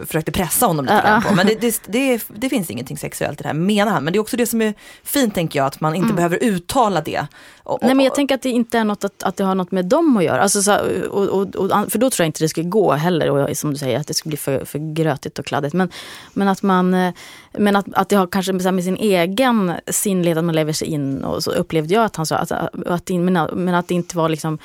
[0.06, 1.28] försökte pressa honom lite grann ja.
[1.28, 1.34] på.
[1.34, 4.04] Men det, det, det, det finns ingenting sexuellt i det här menar han.
[4.04, 7.00] Men det är också det som är fint tänker jag, att man inte behöver uttala
[7.00, 7.26] det.
[7.64, 7.86] Och, Mm.
[7.88, 9.70] Nej men jag och- tänker att det inte är något att, att det har något
[9.72, 10.42] med dem att göra.
[10.42, 10.78] Alltså, så,
[11.10, 13.30] och, och, och, för då tror jag inte det skulle gå heller.
[13.30, 15.74] Och som du säger, att det skulle bli för, för grötigt och kladdigt.
[15.74, 15.88] Men,
[16.34, 17.12] men att man eh,
[17.58, 21.24] men att, att det har kanske med, sin egen sinnlighet, att man lever sig in.
[21.24, 22.52] Och så upplevde jag att han sa att,
[22.86, 24.58] att, men, men att det inte var liksom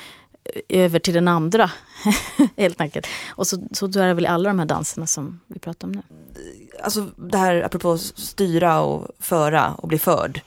[0.68, 1.70] över till den andra.
[2.56, 3.06] Helt enkelt.
[3.28, 5.88] Och så, så då är det väl i alla de här danserna som vi pratar
[5.88, 6.02] om nu.
[6.82, 10.40] alltså det här apropå styra och föra och bli förd.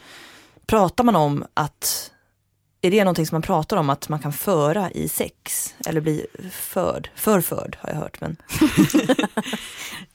[0.66, 2.12] Pratar man om att,
[2.82, 5.74] är det någonting som man pratar om att man kan föra i sex?
[5.86, 8.22] Eller bli förd, förförd har jag hört.
[8.22, 8.38] Men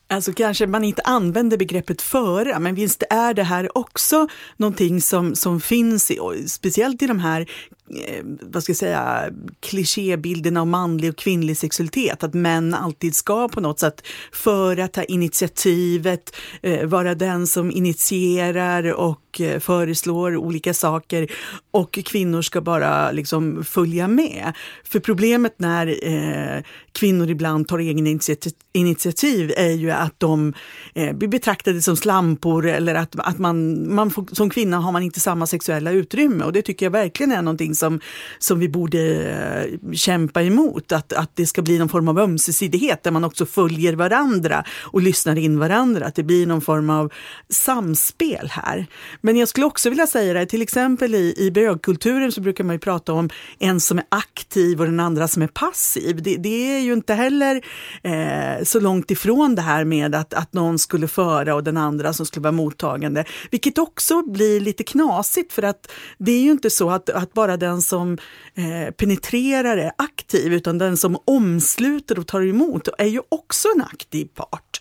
[0.09, 5.35] Alltså kanske man inte använder begreppet föra, men visst är det här också någonting som,
[5.35, 6.19] som finns, i,
[6.49, 7.51] speciellt i de här
[7.91, 13.49] Eh, vad ska jag säga, klichébilden av manlig och kvinnlig sexualitet, att män alltid ska
[13.49, 20.75] på något sätt föra, ta initiativet, eh, vara den som initierar och eh, föreslår olika
[20.75, 21.33] saker
[21.71, 24.53] och kvinnor ska bara liksom följa med.
[24.85, 30.55] För problemet när eh, kvinnor ibland tar egna initiativ, initiativ är ju att de
[30.95, 35.03] eh, blir betraktade som slampor eller att, att man, man får, som kvinna har man
[35.03, 38.01] inte samma sexuella utrymme och det tycker jag verkligen är någonting som,
[38.39, 40.93] som vi borde eh, kämpa emot.
[40.93, 45.03] Att, att det ska bli någon form av ömsesidighet där man också följer varandra och
[45.03, 46.07] lyssnar in varandra.
[46.07, 47.13] Att det blir någon form av
[47.49, 48.87] samspel här.
[49.21, 52.75] Men jag skulle också vilja säga det, till exempel i, i bögkulturen så brukar man
[52.75, 56.23] ju prata om en som är aktiv och den andra som är passiv.
[56.23, 57.63] Det, det är ju inte heller
[58.03, 62.13] eh, så långt ifrån det här med att, att någon skulle föra och den andra
[62.13, 63.25] som skulle vara mottagande.
[63.51, 67.57] Vilket också blir lite knasigt för att det är ju inte så att, att bara
[67.57, 68.19] den som
[68.55, 73.83] eh, penetrerar är aktiv utan den som omsluter och tar emot är ju också en
[73.83, 74.81] aktiv part.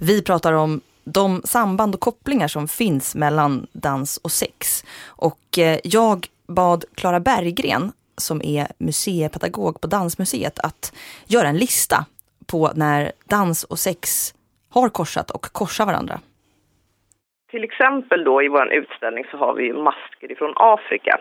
[0.00, 4.84] vi pratar om de samband och kopplingar som finns mellan dans och sex.
[5.06, 10.92] Och eh, jag bad Klara Berggren, som är museipedagog på Dansmuseet, att
[11.26, 12.04] göra en lista
[12.46, 14.34] på när dans och sex
[14.70, 16.20] har korsat och korsar varandra.
[17.50, 21.20] Till exempel då i vår utställning så har vi masker ifrån Afrika.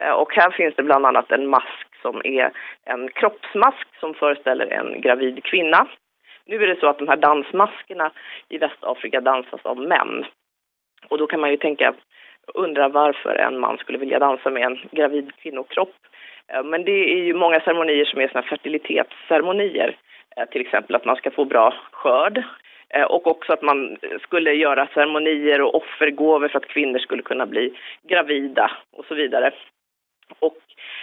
[0.00, 2.50] Eh, och här finns det bland annat en mask som är
[2.84, 5.86] en kroppsmask som föreställer en gravid kvinna.
[6.46, 8.10] Nu är det så att de här dansmaskerna
[8.48, 10.24] i Västafrika dansas av män.
[11.08, 11.94] Och då kan man ju tänka,
[12.54, 15.94] undra varför en man skulle vilja dansa med en gravid kvinnokropp.
[16.48, 19.96] Eh, men det är ju många ceremonier som är såna fertilitetsceremonier.
[20.36, 22.42] Eh, till exempel att man ska få bra skörd.
[23.08, 27.74] Och också att man skulle göra ceremonier och offergåvor för att kvinnor skulle kunna bli
[28.08, 29.52] gravida och så vidare.
[30.38, 30.56] Och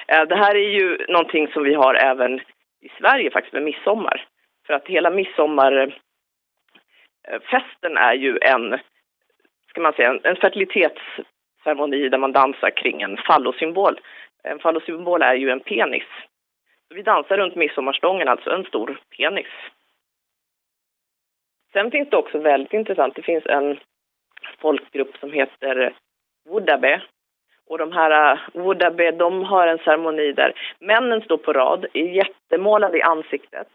[0.07, 2.39] eh, det här är ju någonting som vi har även
[2.81, 4.27] i Sverige faktiskt med midsommar.
[4.67, 5.97] För att hela midsommarfesten
[7.97, 8.79] eh, är ju en,
[9.69, 13.99] ska man säga, en, en fertilitetsceremoni där man dansar kring en fallosymbol.
[14.43, 16.07] En fallosymbol är ju en penis.
[16.87, 19.47] Så vi dansar runt midsommarstången, alltså en stor penis.
[21.73, 23.79] Sen finns det också väldigt intressant, det finns en
[24.57, 25.93] folkgrupp som heter
[26.49, 27.01] Woodabe.
[27.69, 31.85] Och de här äh, uh, Wodabe, de har en ceremoni där männen står på rad,
[31.93, 33.67] är jättemålade i ansiktet,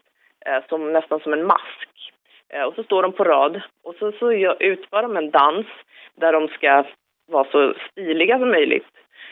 [0.45, 2.13] eh, som, nästan som en mask.
[2.49, 5.67] Eh, och så står de på rad och så, så gör, utför de en dans
[6.15, 6.83] där de ska
[7.27, 8.87] vara så stiliga som möjligt.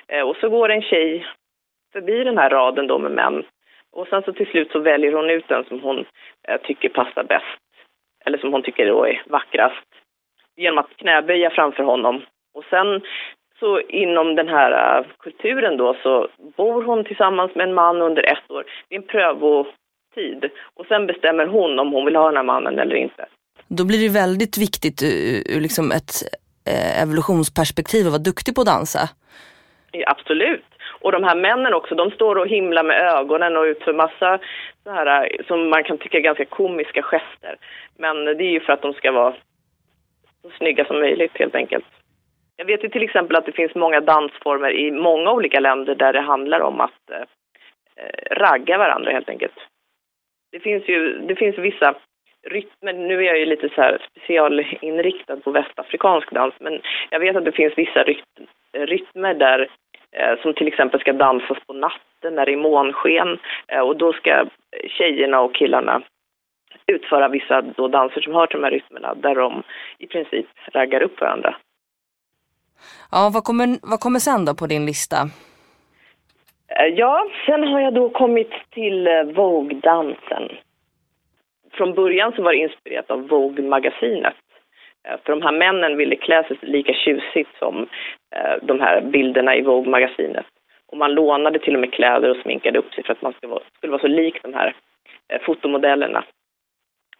[0.07, 1.25] Eh, och så går en tjej
[1.93, 3.43] förbi den här raden då med män.
[3.91, 6.05] Och sen så till slut så väljer hon ut den som hon
[6.47, 7.61] eh, tycker passar bäst.
[8.25, 9.87] Eller som hon tycker då är vackrast.
[10.55, 12.25] Genom att knäböja framför honom.
[12.53, 13.01] Och sen
[13.59, 18.23] så inom den här eh, kulturen då så bor hon tillsammans med en man under
[18.23, 18.65] ett år.
[18.89, 20.51] Det är en prövotid.
[20.73, 23.25] Och sen bestämmer hon om hon vill ha den här mannen eller inte.
[23.67, 26.13] Då blir det väldigt viktigt ur, ur liksom ett
[26.67, 29.09] eh, evolutionsperspektiv att vara duktig på att dansa.
[29.91, 30.65] Ja, Absolut.
[31.01, 34.39] Och de här männen också, de står och himlar med ögonen och utför massa
[34.83, 37.55] så här, som man kan tycka ganska komiska gester.
[37.97, 39.35] Men det är ju för att de ska vara
[40.41, 41.85] så snygga som möjligt helt enkelt.
[42.57, 46.13] Jag vet ju till exempel att det finns många dansformer i många olika länder där
[46.13, 47.21] det handlar om att eh,
[47.95, 49.59] eh, ragga varandra helt enkelt.
[50.51, 51.95] Det finns ju det finns vissa
[52.47, 57.35] rytmer, nu är jag ju lite så här specialinriktad på västafrikansk dans, men jag vet
[57.35, 58.05] att det finns vissa
[58.73, 59.69] rytmer där
[60.11, 64.13] eh, som till exempel ska dansas på natten när det är månsken eh, och då
[64.13, 64.45] ska
[64.87, 66.01] tjejerna och killarna
[66.87, 69.63] utföra vissa då danser som hör till de här rytmerna där de
[69.97, 71.55] i princip raggar upp varandra.
[73.11, 75.17] Ja, vad kommer, vad kommer sen då på din lista?
[76.67, 80.51] Eh, ja, sen har jag då kommit till eh, Vogue-dansen.
[81.71, 84.35] Från början så var det inspirerat av Vogue-magasinet.
[85.07, 87.87] Eh, för de här männen ville klä sig lika tjusigt som
[88.61, 90.45] de här bilderna i Vogue-magasinet.
[90.87, 93.51] Och man lånade till och med kläder och sminkade upp sig för att man skulle
[93.91, 94.75] vara, så lik de här
[95.45, 96.23] fotomodellerna.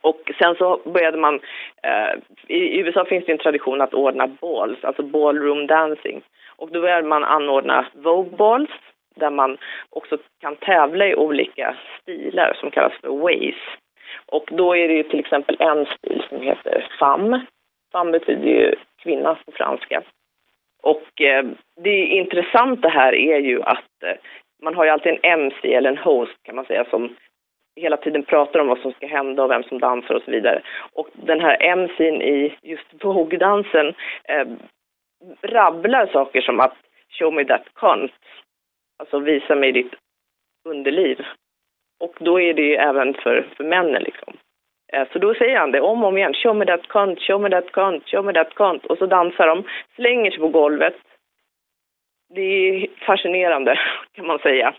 [0.05, 1.39] Och sen så började man,
[1.83, 2.13] eh,
[2.47, 6.21] i USA finns det en tradition att ordna balls, alltså ballroom dancing.
[6.55, 8.69] Och då började man anordna Vogue balls,
[9.15, 9.57] där man
[9.89, 13.55] också kan tävla i olika stilar som kallas för ways.
[14.25, 17.45] Och då är det ju till exempel en stil som heter femme.
[17.91, 20.03] Femme betyder ju kvinna på franska.
[20.83, 21.45] Och eh,
[21.83, 24.17] det intressanta här är ju att eh,
[24.63, 27.15] man har ju alltid en MC eller en host kan man säga som
[27.75, 30.61] hela tiden pratar om vad som ska hända och vem som dansar och så vidare.
[30.93, 34.47] Och den här MC'n i just vågdansen eh,
[35.41, 36.75] rabblar saker som att
[37.19, 38.11] show me that cunt,
[38.99, 39.93] alltså visa mig ditt
[40.69, 41.25] underliv.
[41.99, 44.33] Och då är det ju även för, för männen liksom.
[44.93, 46.33] Eh, Så då säger han det om och om igen.
[46.33, 48.85] Show me that cunt, show me that cunt, show me that cunt.
[48.85, 49.63] Och så dansar de,
[49.95, 50.95] slänger sig på golvet.
[52.35, 53.79] Det är fascinerande
[54.15, 54.75] kan man säga.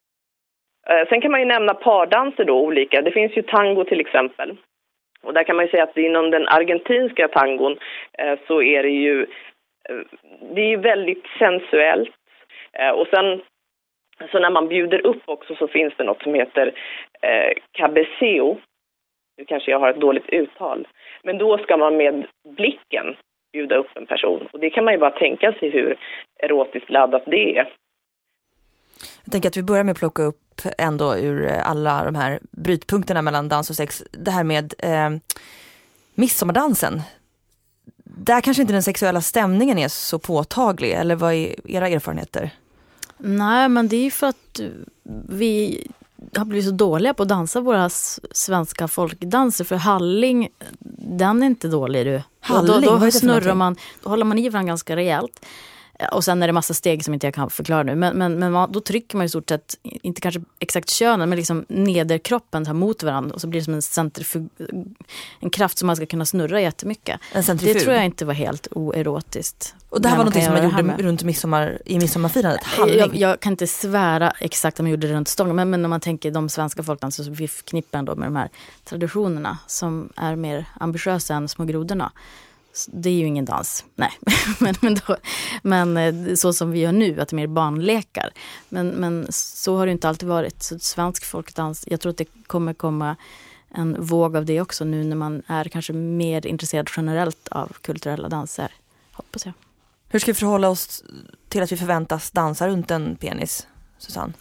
[0.91, 3.03] Eh, sen kan man ju nämna pardanser då olika.
[3.03, 4.57] Det finns ju tango till exempel.
[5.23, 7.79] Och där kan man ju säga att inom den argentinska tangon
[8.19, 9.23] eh, så är det ju
[9.89, 9.97] eh,
[10.55, 12.11] det är ju väldigt sensuellt.
[12.95, 13.41] Och sen
[14.33, 16.67] så när man bjuder upp också så finns det något som heter
[17.23, 18.59] eh, cabeceo.
[19.39, 20.89] Nu kanske jag har ett dåligt uttal.
[21.23, 23.17] Men då ska man med blicken
[23.53, 24.49] bjuda upp en person.
[24.53, 25.99] Och det kan man ju bara tänka sig hur
[26.37, 27.73] erotiskt laddat det är.
[29.25, 30.46] Jag tänker att vi börjar med att plocka upp
[30.79, 34.03] ändå ur alla de här brytpunkterna mellan dans och sex.
[34.11, 35.11] Det här med eh,
[36.15, 37.03] midsommardansen.
[38.05, 42.51] Där kanske inte den sexuella stämningen är så påtaglig, eller vad är era erfarenheter?
[43.19, 44.61] Nej, men det är ju för att
[45.29, 45.87] vi
[46.37, 47.91] har blivit så dåliga på att dansa våra
[48.33, 49.65] svenska folkdanser.
[49.65, 50.49] För halling,
[51.19, 52.23] den är inte dålig du.
[52.41, 55.47] Halling, då, då, för snurrar man, då håller man i varandra ganska rejält.
[56.13, 57.95] Och sen är det massa steg som inte jag kan förklara nu.
[57.95, 61.65] Men, men, men då trycker man i stort sett, inte kanske exakt könen, men liksom
[61.69, 63.35] nederkroppen så här mot varandra.
[63.35, 64.49] Och så blir det som en centrifug,
[65.41, 67.21] en kraft som man ska kunna snurra jättemycket.
[67.33, 67.77] En centrifug.
[67.77, 69.75] Det tror jag inte var helt oerotiskt.
[69.89, 72.63] Och det här var någonting som man gjorde runt midsommar, i midsommarfirandet?
[72.79, 75.91] Jag, jag kan inte svära exakt om man gjorde det runt stången, men, men om
[75.91, 78.49] man tänker de svenska folkdanser så vi förknippar ändå med de här
[78.85, 82.13] traditionerna som är mer ambitiösa än Små grodorna.
[82.87, 84.11] Det är ju ingen dans, nej.
[84.61, 85.17] men, men, då,
[85.63, 88.31] men eh, så som vi gör nu, att det är mer barnlekar.
[88.69, 90.63] Men, men så har det inte alltid varit.
[90.63, 93.17] Så svensk folkdans, jag tror att det kommer komma
[93.71, 98.29] en våg av det också nu när man är kanske mer intresserad generellt av kulturella
[98.29, 98.73] danser.
[99.13, 99.55] Hoppas jag.
[100.09, 101.05] Hur ska vi förhålla oss
[101.49, 103.67] till att vi förväntas dansa runt en penis,
[103.99, 104.33] Susanne?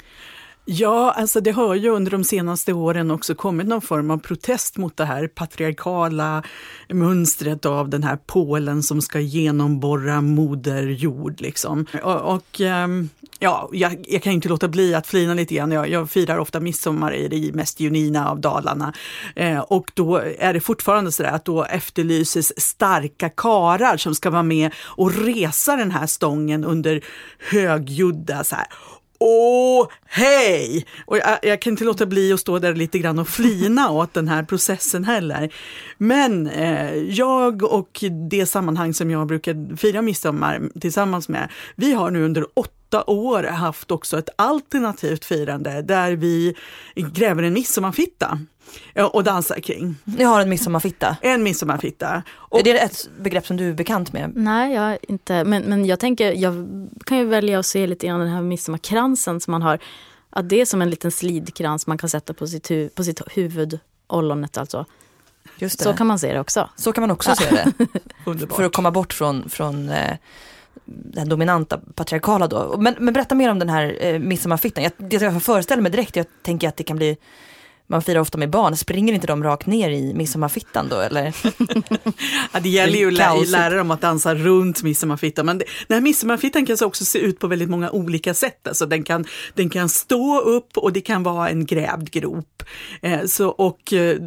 [0.68, 4.78] Ja, alltså det har ju under de senaste åren också kommit någon form av protest
[4.78, 6.43] mot det här patriarkala
[6.89, 11.41] mönstret av den här Polen som ska genomborra moder jord.
[11.41, 11.86] Liksom.
[12.03, 13.09] Och, och ehm,
[13.39, 15.72] ja, jag, jag kan inte låta bli att flina lite grann.
[15.72, 18.93] Jag, jag firar ofta midsommar i det mest junina av Dalarna.
[19.36, 24.30] Eh, och då är det fortfarande så där att då efterlyses starka karar som ska
[24.30, 27.01] vara med och resa den här stången under
[27.39, 28.68] högljudda så här
[29.20, 30.86] Åh, hej!
[31.05, 34.13] Och jag, jag kan inte låta bli att stå där lite grann och flina åt
[34.13, 35.53] den här processen heller.
[35.97, 42.11] Men eh, jag och det sammanhang som jag brukar fira midsommar tillsammans med, vi har
[42.11, 46.55] nu under åtta år haft också ett alternativt firande där vi
[46.95, 48.39] gräver en midsommarfitta
[49.11, 49.95] och dansar kring.
[50.03, 51.18] Ni har en midsommarfitta.
[51.22, 52.24] En midsommarfitta.
[52.30, 54.32] Och Är det ett begrepp som du är bekant med?
[54.36, 55.43] Nej, jag inte.
[55.43, 56.53] Men, men jag tänker, jag
[57.05, 59.80] kan ju välja att se lite grann den här midsommarkransen som man har.
[60.30, 63.22] Att det är som en liten slidkrans man kan sätta på sitt, hu på sitt
[63.32, 64.86] huvud, ollonet alltså.
[65.57, 65.84] Just det.
[65.84, 66.70] Så kan man se det också.
[66.76, 67.74] Så kan man också se det.
[68.26, 68.55] underbart.
[68.57, 70.18] För att komma bort från, från eh,
[70.86, 72.76] den dominanta patriarkala då.
[72.80, 74.84] Men, men berätta mer om den här eh, midsommarfittan.
[74.84, 77.18] Jag, det jag föreställer mig direkt, jag tänker att det kan bli
[77.88, 81.36] man firar ofta med barn, springer inte de rakt ner i midsommarfittan då eller?
[82.53, 85.45] Ja, det gäller ju att lära dem att dansa runt midsommarfittan.
[85.45, 88.67] Men det, den här midsommarfittan kan så också se ut på väldigt många olika sätt.
[88.67, 92.63] Alltså den, kan, den kan stå upp och det kan vara en grävd grop.
[93.01, 94.17] Eh, så, och eh,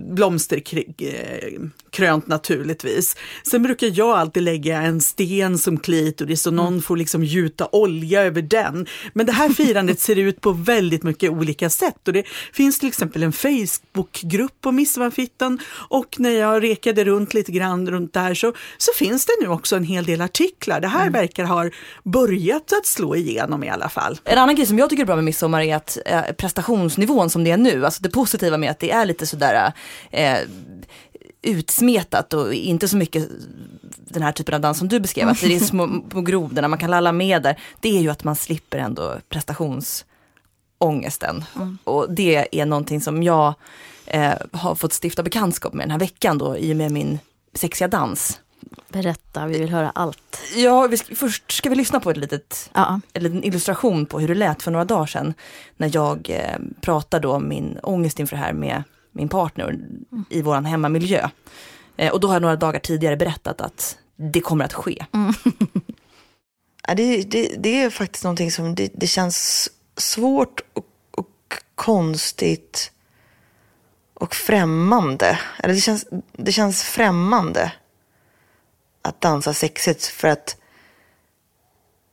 [1.98, 3.16] blomsterkrönt naturligtvis.
[3.50, 8.22] Sen brukar jag alltid lägga en sten som klitoris och någon får liksom gjuta olja
[8.22, 8.86] över den.
[9.12, 12.08] Men det här firandet ser ut på väldigt mycket olika sätt.
[12.08, 15.58] Och det finns till exempel en Facebookgrupp på midsommarfittan
[15.90, 19.76] och när jag rekade runt lite grann runt där så, så finns det nu också
[19.76, 20.80] en hel del artiklar.
[20.80, 21.70] Det här verkar ha
[22.04, 24.18] börjat att slå igenom i alla fall.
[24.24, 27.44] En annan grej som jag tycker är bra med midsommar är att eh, prestationsnivån som
[27.44, 29.72] det är nu, alltså det positiva med att det är lite sådär
[30.10, 30.38] eh,
[31.48, 33.28] utsmetat och inte så mycket
[34.10, 36.78] den här typen av dans som du beskrev, att det är små, små grodorna, man
[36.78, 37.60] kan lalla med där.
[37.80, 41.44] Det är ju att man slipper ändå prestationsångesten.
[41.84, 43.54] Och det är någonting som jag
[44.06, 47.18] eh, har fått stifta bekantskap med den här veckan då, i och med min
[47.54, 48.40] sexiga dans.
[48.88, 50.40] Berätta, vi vill höra allt.
[50.56, 54.20] Ja, vi ska, först ska vi lyssna på ett litet Ja, en liten illustration på
[54.20, 55.34] hur det lät för några dagar sedan
[55.76, 58.82] när jag eh, pratade om min ångest inför det här med
[59.18, 59.78] min partner
[60.30, 61.28] i våran hemmamiljö.
[61.96, 65.06] Eh, och då har jag några dagar tidigare berättat att det kommer att ske.
[65.12, 65.34] Mm.
[66.88, 72.92] Ja, det, det, det är faktiskt någonting som det, det känns svårt och, och konstigt
[74.14, 75.38] och främmande.
[75.58, 77.72] Eller det känns, det känns främmande
[79.02, 80.56] att dansa sexigt för att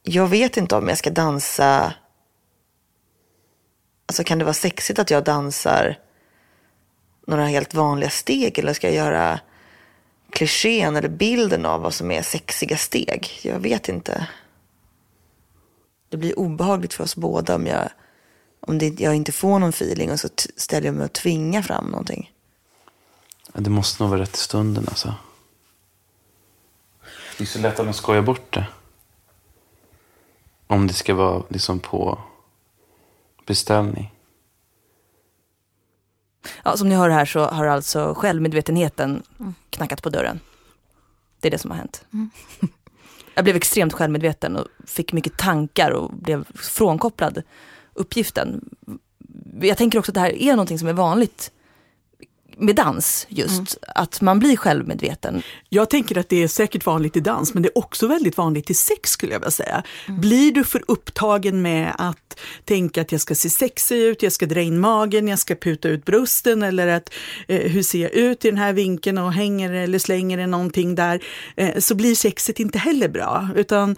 [0.02, 1.94] jag vet inte om jag ska dansa.
[4.06, 5.98] Alltså kan det vara sexigt att jag dansar
[7.26, 9.40] några helt vanliga steg eller ska jag göra
[10.30, 13.40] klichén eller bilden av vad som är sexiga steg?
[13.42, 14.28] Jag vet inte.
[16.08, 17.88] Det blir obehagligt för oss båda om jag,
[18.60, 21.86] om det, jag inte får någon feeling och så ställer jag mig och tvingar fram
[21.86, 22.32] någonting.
[23.52, 25.14] Ja, Det måste nog vara rätt i stunden alltså.
[27.38, 28.66] Det är så lätt att man skojar bort det.
[30.66, 32.18] Om det ska vara liksom på
[33.46, 34.15] beställning.
[36.64, 39.22] Ja, som ni hör här så har alltså självmedvetenheten
[39.70, 40.40] knackat på dörren.
[41.40, 42.04] Det är det som har hänt.
[43.34, 47.42] Jag blev extremt självmedveten och fick mycket tankar och blev frånkopplad
[47.94, 48.68] uppgiften.
[49.60, 51.50] Jag tänker också att det här är någonting som är vanligt
[52.58, 55.42] med dans just, att man blir självmedveten.
[55.68, 58.70] Jag tänker att det är säkert vanligt i dans, men det är också väldigt vanligt
[58.70, 59.82] i sex skulle jag vilja säga.
[60.06, 64.46] Blir du för upptagen med att tänka att jag ska se sexig ut, jag ska
[64.46, 67.14] dra in magen, jag ska puta ut brösten eller att
[67.48, 70.94] eh, hur ser jag ut i den här vinkeln och hänger eller slänger det någonting
[70.94, 71.22] där,
[71.56, 73.48] eh, så blir sexet inte heller bra.
[73.56, 73.96] Utan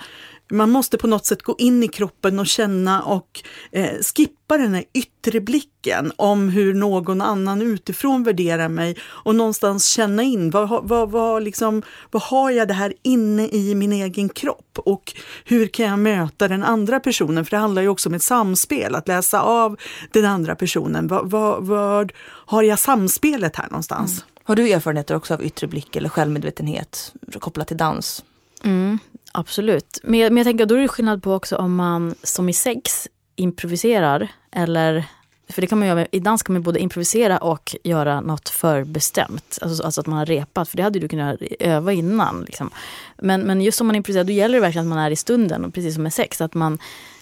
[0.50, 3.42] man måste på något sätt gå in i kroppen och känna och
[3.72, 9.86] eh, skippa den här yttre blicken om hur någon annan utifrån värderar mig och någonstans
[9.86, 13.92] känna in vad, har- vad, vad, liksom, vad har jag det här inne i min
[13.92, 15.12] egen kropp och
[15.44, 17.44] hur kan jag möta den andra personen?
[17.44, 19.76] För det handlar ju också om ett samspel, att läsa av
[20.12, 21.06] den andra personen.
[21.08, 24.12] Vad, vad, vad har jag samspelet här någonstans?
[24.12, 24.22] Mm.
[24.44, 28.24] Har du erfarenheter också av yttre blick eller självmedvetenhet kopplat till dans?
[28.64, 28.98] Mm,
[29.32, 29.98] absolut.
[30.02, 32.52] Men jag, men jag tänker då är det skillnad på också om man som i
[32.52, 35.04] sex improviserar eller
[35.48, 39.58] för det kan man göra, i dans kan man både improvisera och göra något förbestämt.
[39.62, 42.42] Alltså, alltså att man har repat, för det hade du kunnat öva innan.
[42.42, 42.70] Liksom.
[43.16, 45.64] Men, men just om man improviserar, då gäller det verkligen att man är i stunden.
[45.64, 46.78] Och precis som med sex, att man,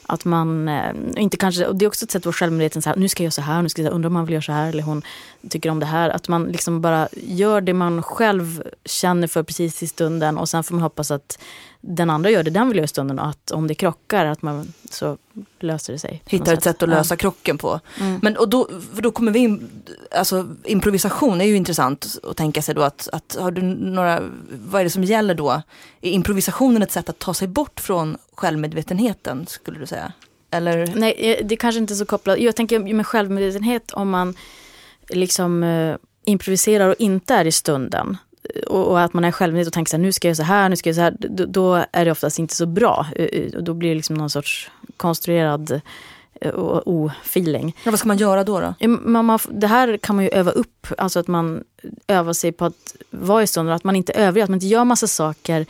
[0.09, 2.88] att man eh, inte kanske, och det är också ett sätt att vara självmedveten, så
[2.88, 4.42] här, nu ska jag göra så här, nu ska jag, undra om man vill göra
[4.42, 5.02] så här, eller hon
[5.48, 6.11] tycker om det här.
[6.11, 10.64] Att man liksom bara gör det man själv känner för precis i stunden och sen
[10.64, 11.38] får man hoppas att
[11.87, 14.43] den andra gör det den vill göra i stunden och att om det krockar att
[14.43, 15.18] man så
[15.61, 16.22] löser det sig.
[16.26, 17.80] Hittar ett sätt att lösa krocken på.
[18.22, 19.70] Men och då, då kommer vi in,
[20.11, 24.80] alltså improvisation är ju intressant att tänka sig då att, att har du några, vad
[24.80, 25.62] är det som gäller då?
[26.01, 30.12] Är improvisationen ett sätt att ta sig bort från självmedvetenheten skulle du säga?
[30.51, 30.93] Eller?
[30.95, 32.39] Nej, eh, det är kanske inte är så kopplat.
[32.39, 34.34] Jag tänker med självmedvetenhet om man
[35.09, 38.16] liksom eh, improviserar och inte är i stunden.
[38.66, 40.42] Och, och att man är självmedveten och tänker så här, nu ska jag göra så
[40.42, 41.28] här, nu ska jag göra så här.
[41.30, 43.07] Då, då är det oftast inte så bra.
[43.16, 45.80] Eh, eh, Och då blir det liksom någon sorts konstruerad
[46.40, 46.53] eh,
[46.86, 47.76] o-feeling.
[47.84, 48.61] Ja, vad ska man göra då?
[48.61, 48.86] då?
[48.88, 51.64] Man, man, det här kan man ju öva upp, alltså att man
[52.07, 54.84] övar sig på att vara i stunden, att man inte övriga, att man inte gör
[54.84, 55.66] massa saker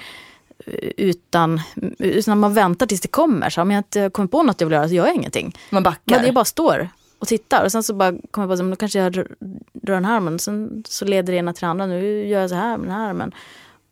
[0.97, 1.61] utan,
[1.99, 3.51] utan man väntar tills det kommer.
[3.51, 5.57] Så om jag inte kommer på något jag vill göra så gör jag ingenting.
[5.71, 6.17] Man backar?
[6.17, 6.89] Men jag bara står
[7.19, 9.27] och tittar och sen så bara kommer jag på att då kanske jag rör,
[9.73, 10.39] den här armen.
[10.39, 11.87] Sen så leder det ena till det andra.
[11.87, 13.35] Nu gör jag så här med den här armen.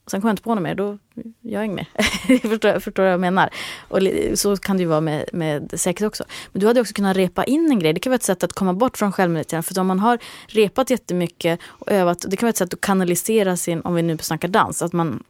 [0.05, 0.99] Och sen kommer jag inte på något mer, då
[1.41, 2.39] gör jag inget mer.
[2.49, 3.51] förstår, förstår vad jag menar?
[3.89, 3.99] Och
[4.35, 6.25] så kan det ju vara med, med sex också.
[6.53, 7.93] Men du hade också kunnat repa in en grej.
[7.93, 9.75] Det kan vara ett sätt att komma bort från självmedvetenheten.
[9.75, 13.57] För om man har repat jättemycket och övat, det kan vara ett sätt att kanalisera
[13.57, 15.23] sin, om vi nu snackar dans, att man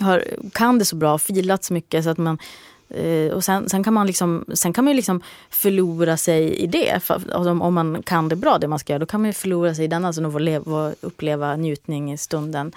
[0.00, 2.38] har, kan det så bra, filat så mycket så att man
[2.90, 6.66] eh, och sen, sen kan man liksom, sen kan man ju liksom förlora sig i
[6.66, 7.02] det.
[7.02, 9.32] För, om, om man kan det bra, det man ska göra, då kan man ju
[9.32, 12.72] förlora sig i den, alltså få leva, uppleva njutning i stunden.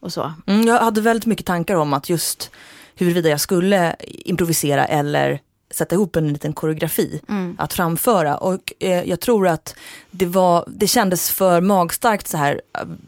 [0.00, 0.32] Och så.
[0.46, 2.50] Mm, jag hade väldigt mycket tankar om att just
[2.94, 5.40] huruvida jag skulle improvisera eller
[5.70, 7.20] sätta ihop en liten koreografi
[7.58, 8.36] att framföra.
[8.36, 9.74] Och eh, jag tror att
[10.10, 12.60] det, var, det kändes för magstarkt så här,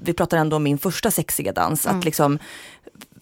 [0.02, 2.38] vi pratar ändå om min första sexiga dans, att liksom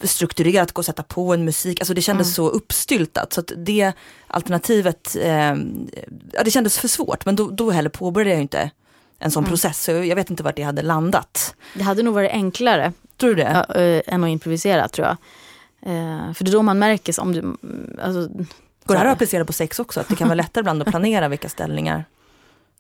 [0.09, 3.33] strukturerat gå och sätta på en musik, alltså det kändes så uppstyltat.
[3.33, 3.93] Så att det
[4.27, 5.55] alternativet, eh,
[6.33, 8.71] ja, det kändes för svårt, men då, då heller påbörjade jag inte
[9.19, 11.55] en sån process, så jag vet inte vart det hade landat.
[11.75, 13.65] Det hade nog varit enklare Tror du det?
[13.69, 13.75] ja,
[14.07, 15.17] än att improvisera tror jag.
[15.83, 17.57] Eh, för det är då man märker, om du,
[18.03, 18.29] alltså,
[18.85, 20.01] Går det här att applicera på sex också?
[20.01, 22.05] Att det kan vara lättare ibland att planera vilka ställningar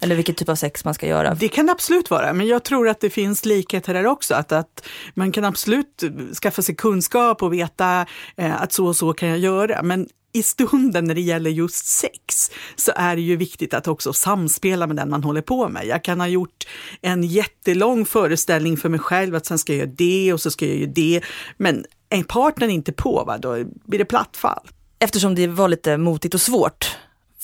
[0.01, 1.34] eller vilken typ av sex man ska göra?
[1.34, 4.34] Det kan absolut vara, men jag tror att det finns likheter där också.
[4.34, 6.03] Att, att man kan absolut
[6.42, 9.82] skaffa sig kunskap och veta eh, att så och så kan jag göra.
[9.82, 14.12] Men i stunden när det gäller just sex så är det ju viktigt att också
[14.12, 15.86] samspela med den man håller på med.
[15.86, 16.66] Jag kan ha gjort
[17.01, 20.66] en jättelång föreställning för mig själv att sen ska jag göra det och så ska
[20.66, 21.20] jag göra det.
[21.57, 24.68] Men är partnern inte på, va, då blir det platt fall.
[24.98, 26.96] Eftersom det var lite motigt och svårt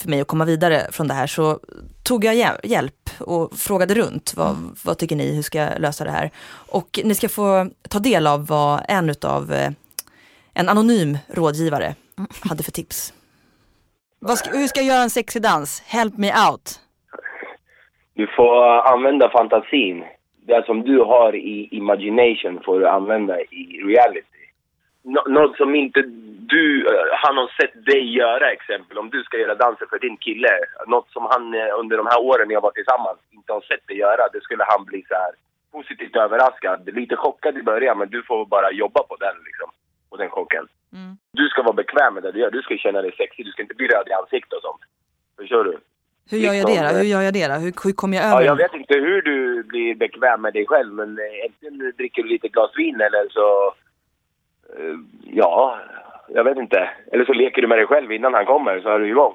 [0.03, 1.59] för mig att komma vidare från det här så
[2.03, 4.35] tog jag hjäl- hjälp och frågade runt.
[4.37, 5.35] Vad, vad tycker ni?
[5.35, 6.31] Hur ska jag lösa det här?
[6.73, 9.71] Och ni ska få ta del av vad en utav eh,
[10.55, 11.95] en anonym rådgivare
[12.41, 13.15] hade för tips.
[14.19, 15.83] Vad ska, hur ska jag göra en sexig dans?
[15.87, 16.81] Help me out.
[18.15, 20.05] Du får använda fantasin.
[20.47, 24.36] Det som du har i imagination får du använda i reality.
[25.15, 26.03] Nå- något som inte
[26.55, 28.99] du, eh, han har sett dig göra exempel.
[28.99, 30.49] Om du ska göra danser för din kille.
[30.87, 33.87] Något som han eh, under de här åren ni har varit tillsammans inte har sett
[33.87, 34.23] dig göra.
[34.33, 35.33] Det skulle han bli så här
[35.73, 36.89] positivt överraskad.
[37.01, 39.71] Lite chockad i början men du får bara jobba på den liksom.
[40.11, 40.65] På den chocken.
[41.33, 42.51] Du ska vara bekväm med det du gör.
[42.51, 43.45] Du ska känna dig sexig.
[43.47, 44.83] Du ska inte bli röd i ansiktet och sånt.
[45.39, 45.79] Förstår du?
[46.31, 46.97] Hur gör jag det då?
[46.99, 47.55] Hur gör jag det då?
[47.55, 48.41] Hur, hur kommer jag över?
[48.41, 52.23] Ja, jag vet inte hur du blir bekväm med dig själv, men eh, antingen dricker
[52.23, 53.75] du lite glas vin eller så...
[54.79, 55.79] eh, Ja,
[56.29, 56.91] jag vet inte.
[57.13, 59.35] Eller så leker du med dig själv innan han kommer, så är du igång.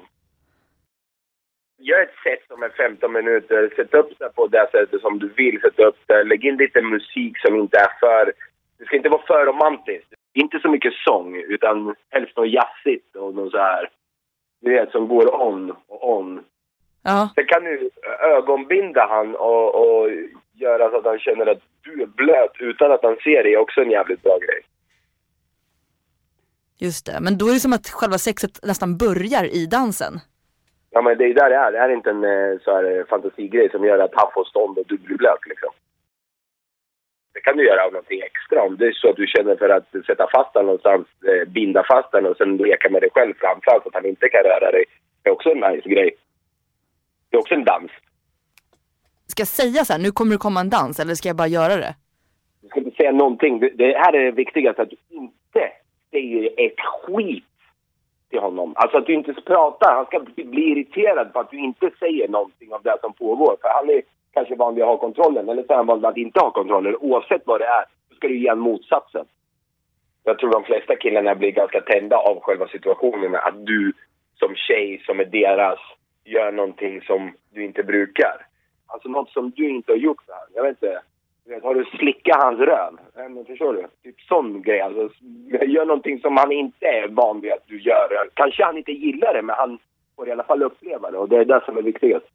[1.78, 5.28] Gör ett set som är 15 minuter, sätt upp det på det sättet som du
[5.28, 6.24] vill sätta upp det.
[6.24, 8.32] Lägg in lite musik som inte är för...
[8.78, 10.14] Det ska inte vara för romantiskt.
[10.34, 13.88] Inte så mycket sång, utan helst något jazzigt och något så här...
[14.60, 16.44] Du vet, som går on och on.
[17.02, 17.30] Ja.
[17.34, 20.10] Sen kan du ögonbinda han och, och
[20.52, 23.58] göra så att han känner att du är blöt utan att han ser det är
[23.58, 24.62] också en jävligt bra grej.
[26.86, 30.14] Just det, men då är det som att själva sexet nästan börjar i dansen.
[30.94, 31.72] Ja men det är där det är.
[31.72, 34.78] Det är inte en eh, så här, eh, fantasigrej som gör att han får stånd
[34.78, 35.72] och du blir blöt liksom.
[37.34, 39.68] Det kan du göra av någonting extra om det är så att du känner för
[39.68, 43.34] att sätta fast den någonstans, eh, binda fast den och sen leka med dig själv
[43.42, 44.84] framför så att han inte kan röra dig.
[45.22, 46.10] Det är också en nice grej.
[47.28, 47.90] Det är också en dans.
[49.26, 51.56] Ska jag säga så här, nu kommer det komma en dans eller ska jag bara
[51.58, 51.94] göra det?
[52.62, 53.60] Du ska inte säga någonting.
[53.60, 55.62] Det, det här är det viktigaste, att du inte
[56.12, 57.44] säger ett skit
[58.30, 58.72] till honom.
[58.76, 59.94] Alltså att du inte pratar.
[59.94, 63.56] Han ska bli, bli irriterad på att du inte säger någonting av det som pågår.
[63.60, 64.02] För han är
[64.32, 66.50] kanske van vid att ha kontrollen, eller så är han van vid att inte ha
[66.50, 66.96] kontrollen.
[66.96, 69.24] Oavsett vad det är, så ska du ge honom motsatsen.
[70.24, 73.34] Jag tror de flesta killarna blir ganska tända av själva situationen.
[73.34, 73.92] Att du
[74.34, 75.78] som tjej, som är deras,
[76.24, 78.46] gör någonting som du inte brukar.
[78.86, 80.22] Alltså något som du inte har gjort.
[80.54, 81.02] Jag vet inte.
[81.62, 82.98] Har du slickat hans röv?
[83.14, 83.86] Men Förstår du?
[84.02, 84.80] Typ sån grej.
[84.80, 85.08] Alltså,
[85.66, 88.28] gör någonting som han inte är van vid att du gör.
[88.34, 89.78] Kanske han inte gillar det, men han
[90.16, 91.18] får i alla fall uppleva det.
[91.18, 92.26] Och det är det som är viktigast.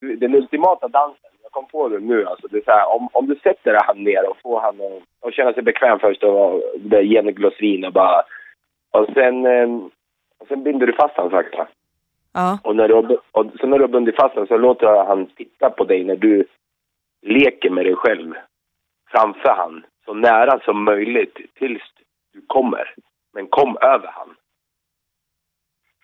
[0.00, 2.48] Den ultimata dansen, jag kom på det nu alltså.
[2.48, 5.34] Det är så här, om, om du sätter han ner och får han att, att
[5.34, 8.22] känna sig bekväm först och det ger en glas vin och bara...
[8.90, 9.68] Och sen, eh,
[10.38, 11.68] och sen binder du fast han sakta.
[12.32, 12.58] Ja.
[12.64, 12.94] Och, när du,
[13.32, 16.16] och så när du har bundit fast den så låter han titta på dig när
[16.16, 16.44] du
[17.22, 18.34] leker med dig själv
[19.10, 19.84] framför han.
[20.04, 21.82] Så nära som möjligt tills
[22.32, 22.94] du kommer.
[23.34, 24.34] Men kom över han.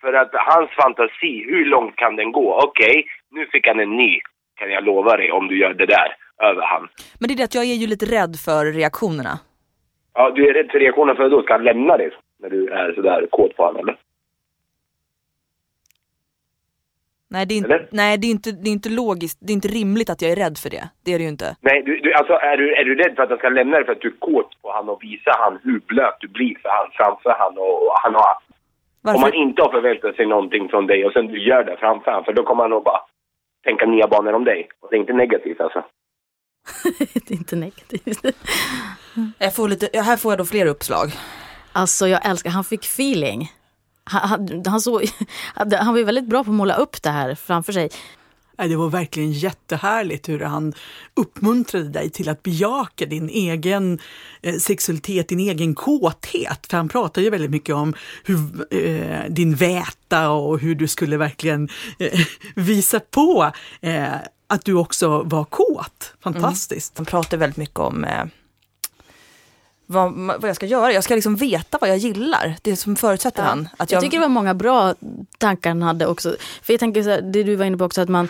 [0.01, 2.59] För att hans fantasi, hur långt kan den gå?
[2.63, 4.19] Okej, nu fick han en ny,
[4.55, 6.87] kan jag lova dig, om du gör det där över han.
[7.19, 9.39] Men det är det att jag är ju lite rädd för reaktionerna.
[10.13, 12.93] Ja, du är rädd för reaktionen för då ska han lämna dig när du är
[12.93, 13.97] sådär kåt på honom, eller?
[17.29, 19.67] Nej, det är inte, nej det, är inte, det är inte logiskt, det är inte
[19.67, 20.89] rimligt att jag är rädd för det.
[21.05, 21.55] Det är det ju inte.
[21.61, 23.85] Nej, du, du, alltså är du, är du rädd för att han ska lämna dig
[23.85, 26.69] för att du är kåt på han och visa han hur blöt du blir för
[26.69, 28.31] han framför han och, och han har...
[28.31, 29.21] Om Varför?
[29.21, 32.23] han inte har förväntat sig någonting från dig och sen du gör det framför han,
[32.23, 33.01] för då kommer han nog bara
[33.63, 34.69] tänka nya banor om dig.
[34.79, 35.83] Och det är inte negativt alltså.
[37.13, 38.35] det är inte negativt.
[39.39, 41.07] Jag får lite, här får jag då fler uppslag.
[41.73, 43.51] Alltså jag älskar, han fick feeling.
[44.07, 45.09] Han, han, såg,
[45.53, 47.89] han var ju väldigt bra på att måla upp det här framför sig.
[48.57, 50.73] Det var verkligen jättehärligt hur han
[51.13, 53.99] uppmuntrade dig till att bejaka din egen
[54.41, 56.67] eh, sexualitet, din egen kåthet.
[56.69, 57.93] För han pratar ju väldigt mycket om
[58.23, 58.37] hur,
[58.73, 62.19] eh, din väta och hur du skulle verkligen eh,
[62.55, 63.51] visa på
[63.81, 64.15] eh,
[64.47, 66.13] att du också var kåt.
[66.23, 66.97] Fantastiskt.
[66.97, 68.25] Han pratar väldigt mycket om eh,
[69.87, 70.93] vad, vad jag ska göra.
[70.93, 72.55] Jag ska liksom veta vad jag gillar.
[72.61, 73.69] Det som förutsätter han.
[73.77, 74.95] Att Jag tycker det var många bra
[75.37, 76.35] tankar han hade också.
[76.61, 78.29] För jag tänker så här, det du var inne på också, att man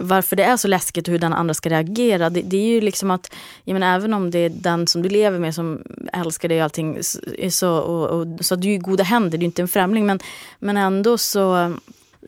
[0.00, 2.30] varför det är så läskigt och hur den andra ska reagera.
[2.30, 3.34] Det, det är ju liksom att,
[3.64, 5.82] jag menar, även om det är den som du lever med som
[6.12, 6.98] älskar dig och allting,
[7.50, 10.06] så, och, och, så att du är i goda händer, du är inte en främling.
[10.06, 10.18] Men,
[10.58, 11.74] men ändå så,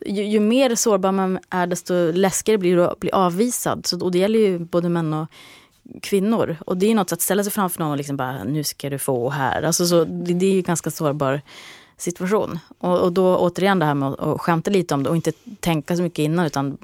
[0.05, 3.85] ju, ju mer sårbar man är desto läskigare blir det att bli avvisad.
[3.85, 5.27] Så, och det gäller ju både män och
[6.01, 6.57] kvinnor.
[6.65, 8.97] Och det är något att ställa sig framför någon och liksom bara, nu ska du
[8.97, 9.63] få här.
[9.63, 11.41] Alltså så, det, det är ju en ganska sårbar
[11.97, 12.59] situation.
[12.77, 15.31] Och, och då återigen det här med att, och skämta lite om det och inte
[15.59, 16.77] tänka så mycket innan utan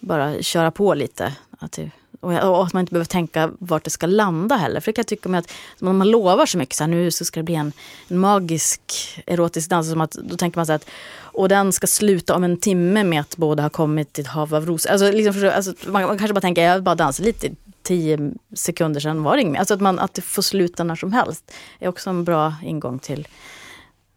[0.00, 1.32] bara köra på lite.
[1.58, 4.80] Att det, och, att man inte behöver tänka vart det ska landa heller.
[4.80, 7.10] För det kan jag tycka med att om man lovar så mycket, så här, nu
[7.10, 7.72] så ska det bli en,
[8.08, 8.80] en magisk
[9.26, 9.90] erotisk dans.
[9.90, 10.88] Som att, då tänker man så här att
[11.36, 14.54] och den ska sluta om en timme med att båda har kommit till ett hav
[14.54, 14.90] av rosor.
[14.90, 17.50] Alltså, liksom, alltså, man, man kanske bara tänker, jag bara dansar lite
[17.86, 19.58] tio sekunder sedan var det inget mer.
[19.58, 22.98] Alltså att, man, att det får sluta när som helst är också en bra ingång
[22.98, 23.28] till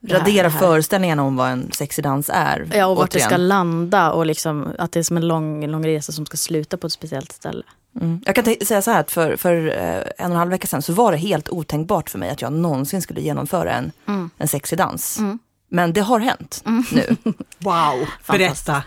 [0.08, 2.68] radera föreställningen om vad en sexig dans är.
[2.74, 5.86] Ja, och vart det ska landa och liksom, att det är som en lång, lång
[5.86, 7.64] resa som ska sluta på ett speciellt ställe.
[8.02, 8.22] Mm.
[8.26, 10.82] Jag kan säga så här att för, för eh, en och en halv vecka sedan
[10.82, 14.30] så var det helt otänkbart för mig att jag någonsin skulle genomföra en, Mm.
[14.38, 15.20] en sexig dans.
[15.20, 15.40] Mm.
[15.70, 17.16] Men det har hänt nu.
[17.58, 18.84] Wow, berätta.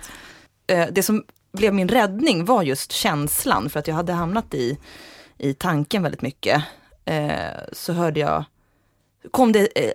[0.67, 4.79] Eh, det som blev min räddning var just känslan för att jag hade hamnat i,
[5.39, 6.63] i tanken väldigt mycket.
[7.05, 7.33] Eh,
[7.73, 8.45] så hörde jag,
[9.31, 9.93] kom det eh,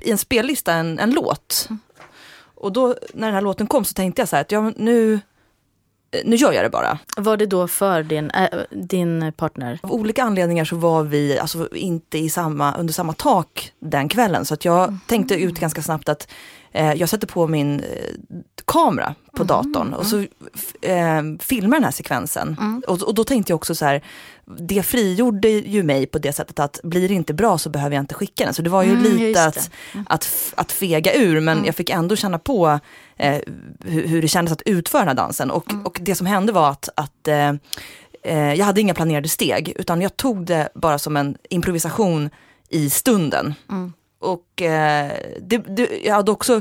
[0.00, 1.68] i en spellista en, en låt.
[2.54, 5.20] Och då när den här låten kom så tänkte jag så här att ja, nu,
[6.10, 6.98] eh, nu gör jag det bara.
[7.16, 9.78] Var det då för din, äh, din partner?
[9.82, 14.44] Av olika anledningar så var vi alltså, inte i samma, under samma tak den kvällen.
[14.44, 16.28] Så att jag tänkte ut ganska snabbt att
[16.72, 17.86] jag sätter på min eh,
[18.64, 22.56] kamera på datorn och så f- eh, filmar den här sekvensen.
[22.86, 24.02] Och, och då tänkte jag också så här,
[24.58, 28.02] det frigjorde ju mig på det sättet att blir det inte bra så behöver jag
[28.02, 28.54] inte skicka den.
[28.54, 29.70] Så det var ju Mm, lite att,
[30.06, 32.78] att, f- att fega ur men jag fick ändå känna på
[33.16, 33.38] eh,
[33.84, 35.50] hur, hur det kändes att utföra den här dansen.
[35.50, 37.52] Och, och det som hände var att, att eh,
[38.22, 42.30] eh, jag hade inga planerade steg utan jag tog det bara som en improvisation
[42.68, 43.54] i stunden.
[43.70, 43.92] Mm.
[44.18, 46.60] Och eh, det, det, jag hade också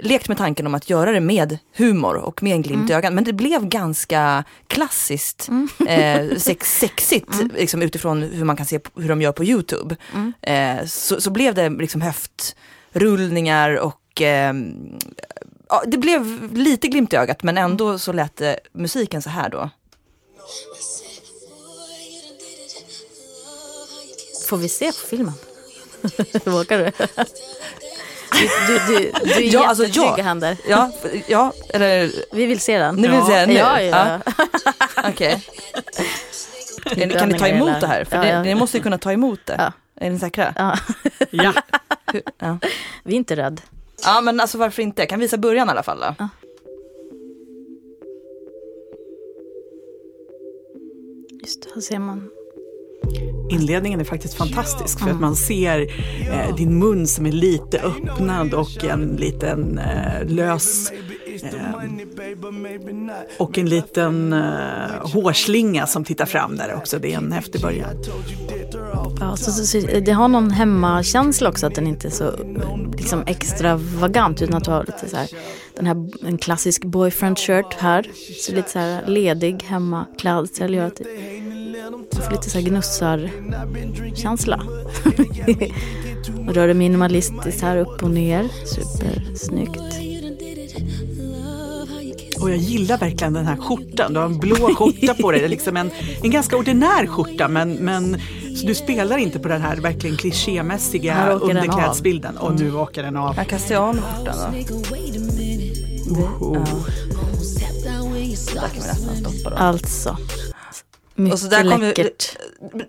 [0.00, 3.12] lekt med tanken om att göra det med humor och med en glimt i ögat.
[3.12, 5.48] Men det blev ganska klassiskt
[5.88, 9.96] eh, sex, sexigt liksom, utifrån hur man kan se hur de gör på Youtube.
[10.42, 14.54] Eh, så, så blev det liksom höftrullningar och eh,
[15.68, 18.42] ja, det blev lite glimt i ögat men ändå så lät
[18.72, 19.70] musiken så här då.
[24.48, 25.34] Får vi se på filmen?
[26.44, 26.90] Vågar du?
[28.68, 30.16] Du, du, du, är Ja, alltså, ja.
[30.22, 30.56] händer.
[30.68, 30.90] Ja,
[31.28, 32.94] ja eller Vi vill se den.
[32.94, 33.54] Ni vill se den nu?
[33.54, 34.18] Ja, ja.
[35.08, 35.42] okej.
[37.18, 38.04] Kan ni ta emot det här?
[38.04, 38.42] För Ja, det, ja.
[38.42, 39.54] ni måste ju kunna ta emot det.
[39.58, 39.72] Ja.
[40.00, 40.54] Är ni säkra?
[40.56, 40.78] Ja.
[41.30, 41.52] Ja.
[42.38, 42.58] Ja.
[43.04, 43.60] Vi är inte rädd.
[44.04, 45.02] ja, men alltså varför inte?
[45.02, 46.28] Jag kan visa början i alla fall då.
[51.42, 52.30] Just det, här ser man.
[53.50, 55.80] Inledningen är faktiskt fantastisk för att man ser
[56.30, 60.92] eh, din mun som är lite öppnad och en liten eh, lös
[63.38, 66.98] och en liten eh, hårslinga som tittar fram där också.
[66.98, 67.90] Det är en häftig början.
[69.20, 72.32] Ja, så, så, så, det har någon hemmakänsla också att den inte är så
[72.96, 75.28] liksom, extravagant utan att du har lite så här,
[75.76, 78.10] den här, en klassisk boyfriend shirt här.
[78.40, 81.04] Så lite så här ledig hemmaklädsel gör att det,
[82.10, 84.62] du får lite så här gnussar-känsla.
[86.48, 88.48] och rör det minimalistiskt här upp och ner.
[88.66, 90.13] Supersnyggt.
[92.44, 94.12] Och jag gillar verkligen den här skjortan.
[94.12, 95.40] Du har en blå skjorta på dig.
[95.40, 95.90] Det är liksom en,
[96.22, 98.20] en ganska ordinär skjorta men, men
[98.56, 101.42] så du spelar inte på den här verkligen klichémässiga av.
[101.42, 102.36] underklädsbilden.
[102.36, 103.36] Och nu åker den av.
[103.36, 104.58] Jag kastar av mig skjortan då.
[106.40, 106.64] Oh.
[108.54, 109.56] Där kan vi nästan stoppa då.
[109.56, 110.16] Alltså.
[111.14, 112.36] Mycket Och så där kommer- läckert.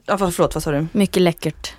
[0.05, 0.87] Ja, fast förlåt, vad sa du?
[0.91, 1.73] Mycket läckert.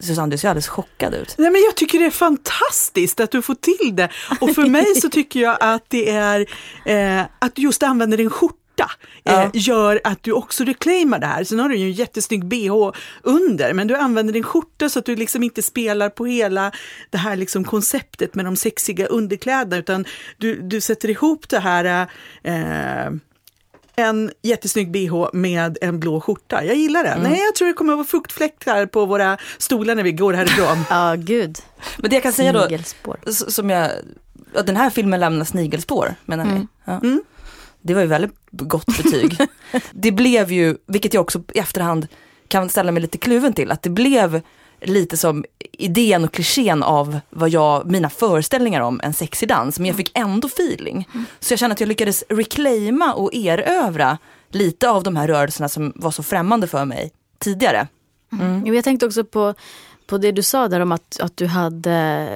[0.00, 1.34] Susanne, du ser alldeles chockad ut.
[1.38, 4.08] Nej, men jag tycker det är fantastiskt att du får till det.
[4.40, 6.46] Och för mig så tycker jag att det är
[6.84, 8.56] eh, att du just använder en skjorta.
[9.24, 9.50] Eh, Ja.
[9.54, 11.44] gör att du också reclaimar det här.
[11.44, 12.92] Sen har du ju en jättesnygg bh
[13.22, 16.72] under, men du använder din skjorta så att du liksom inte spelar på hela
[17.10, 20.04] det här liksom konceptet med de sexiga underkläderna, utan
[20.36, 22.08] du, du sätter ihop det här
[22.42, 23.12] eh,
[23.96, 26.64] en jättesnygg bh med en blå skjorta.
[26.64, 27.16] Jag gillar det.
[27.22, 30.78] Nej, jag tror det kommer att vara fuktfläckar på våra stolar när vi går härifrån.
[30.90, 31.58] Ja, gud.
[31.96, 32.68] Men det jag kan säga då,
[33.32, 33.90] som jag,
[34.54, 36.66] ja, den här filmen lämnar snigelspår, menar ni?
[36.84, 37.00] Ja.
[37.82, 39.38] Det var ju väldigt gott betyg.
[39.92, 42.08] det blev ju, vilket jag också i efterhand
[42.48, 44.40] kan ställa mig lite kluven till, att det blev
[44.80, 49.86] lite som idén och klichén av vad jag, mina föreställningar om en sexig dans, men
[49.86, 51.08] jag fick ändå feeling.
[51.40, 54.18] Så jag känner att jag lyckades reclaima och erövra
[54.50, 57.88] lite av de här rörelserna som var så främmande för mig tidigare.
[58.64, 59.54] Jo, Jag tänkte också på,
[60.06, 61.92] på det du sa där om att, att du hade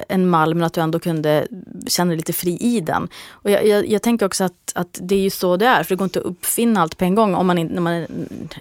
[0.09, 1.47] en mall men att du ändå kunde
[1.87, 3.09] känna dig lite fri i den.
[3.31, 5.95] Och jag, jag, jag tänker också att, att det är ju så det är, för
[5.95, 7.93] det går inte att uppfinna allt på en gång om man, när man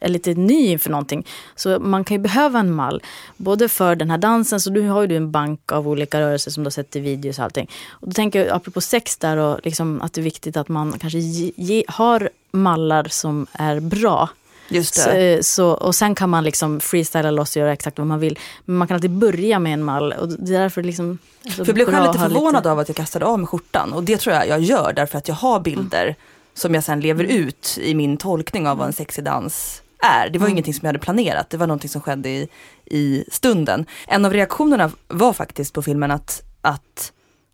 [0.02, 1.26] är lite ny inför någonting.
[1.56, 3.02] Så man kan ju behöva en mall,
[3.38, 6.52] både för den här dansen, så du har ju du en bank av olika rörelser
[6.52, 7.70] som du har sett i videos och allting.
[7.90, 11.00] Och då tänker jag apropå sex där och liksom att det är viktigt att man
[11.00, 14.30] kanske ge, ge, har mallar som är bra.
[14.70, 15.34] Just Så, det.
[15.34, 18.40] eh, så, och sen kan man liksom freestyla loss och göra exakt vad man vill.
[18.66, 20.14] Men man kan alltid börja med en mall.
[20.14, 22.90] Och det är därför liksom, är så För jag blev själv lite förvånad av att
[22.90, 25.60] jag kastade av mig skjortan och det tror jag jag gör därför att jag har
[25.60, 26.16] bilder
[26.54, 30.30] som jag sen lever ut i min tolkning av vad en sexig dans är.
[30.30, 32.48] Det var ingenting som jag hade planerat, det var någonting som skedde i,
[32.86, 33.86] i stunden.
[34.08, 37.12] En av reaktionerna var faktiskt på filmen att, att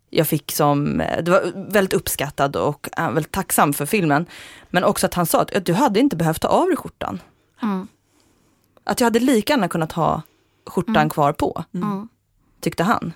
[0.10, 4.26] jag fick som, det var väldigt uppskattad och äh, väldigt tacksam för filmen.
[4.70, 7.20] Men också att han sa att du hade inte behövt ta av dig skjortan.
[7.62, 7.88] Mm.
[8.84, 10.22] Att jag hade lika gärna kunnat ha
[10.66, 12.08] skjortan kvar på, Mm.
[12.62, 13.14] tyckte han.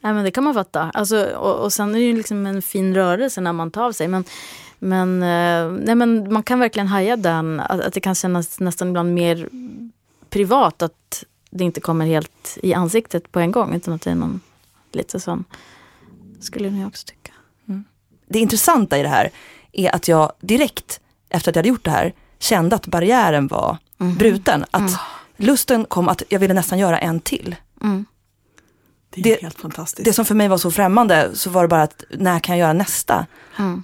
[0.00, 0.90] Nej, men det kan man fatta.
[0.94, 3.92] Alltså, och, och sen är det ju liksom en fin rörelse när man tar av
[3.92, 4.08] sig.
[4.08, 4.24] Men,
[4.78, 7.60] men, eh, nej, men man kan verkligen haja den.
[7.60, 9.48] Att, att det kan kännas nästan ibland mer
[10.30, 10.82] privat.
[10.82, 13.74] Att det inte kommer helt i ansiktet på en gång.
[13.74, 14.40] Utan att det är någon
[14.92, 15.44] lite sån.
[16.42, 17.32] Skulle jag också tycka.
[18.28, 19.30] det intressanta i det här
[19.72, 23.78] är att jag direkt efter att jag hade gjort det här kände att barriären var
[24.18, 24.64] bruten.
[24.70, 24.92] Att
[25.36, 27.56] lusten kom att jag ville nästan göra en till.
[27.82, 28.04] Mm.
[29.10, 30.04] Det är Det- helt fantastiskt.
[30.04, 32.64] Det som för mig var så främmande så var det bara att när kan jag
[32.64, 33.26] göra nästa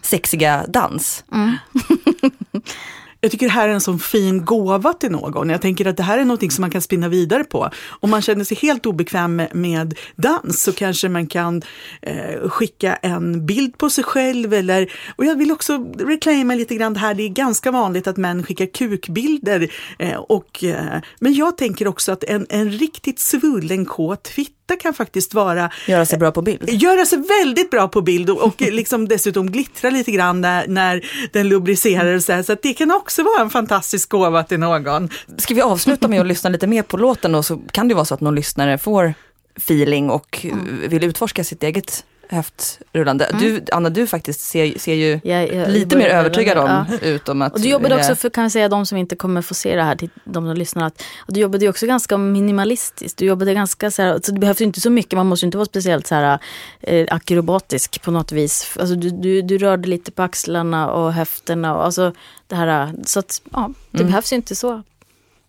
[0.02, 1.24] sexiga dans?
[3.21, 5.51] Jag tycker det här är en sån fin gåva till någon.
[5.51, 7.71] Jag tänker att det här är någonting som man kan spinna vidare på.
[8.01, 11.62] Om man känner sig helt obekväm med, med dans så kanske man kan
[12.03, 14.55] eh, skicka en bild på sig själv.
[14.55, 17.14] Eller, och jag vill också reclaima lite grann det här.
[17.14, 19.73] Det är ganska vanligt att män skickar kukbilder.
[19.99, 24.81] Eh, och, eh, men jag tänker också att en, en riktigt svullen kåt fitta detta
[24.83, 26.69] kan faktiskt vara Göra sig bra på bild.
[26.69, 31.05] göra sig väldigt bra på bild och, och liksom dessutom glittra lite grann när, när
[31.33, 32.43] den lubricerar och så här.
[32.43, 35.09] Så det kan också vara en fantastisk gåva till någon.
[35.39, 38.05] Ska vi avsluta med att lyssna lite mer på låten då så kan det vara
[38.05, 39.14] så att någon lyssnare får
[39.57, 40.89] feeling och Mm.
[40.89, 43.31] vill utforska sitt eget höftrullande.
[43.41, 46.99] Du, Anna, du faktiskt ser, ser ju Jag- jag- lite jag mer övertygad om, ja.
[47.03, 47.53] ut om att...
[47.55, 49.83] Och du jobbade också för, kan vi säga, de som inte kommer få se det
[49.83, 53.18] här, till de som lyssnar, att du jobbade ju också ganska minimalistiskt.
[53.18, 55.66] Du jobbade ganska så här, så det behövs inte så mycket, man måste inte vara
[55.66, 56.39] speciellt så här
[56.81, 58.76] eh, akrobatisk på något vis.
[58.81, 62.12] Alltså du, du, du rörde lite på axlarna och höfterna och alltså
[62.47, 64.11] det här, så att ja, det Mm.
[64.11, 64.83] behövs ju inte så,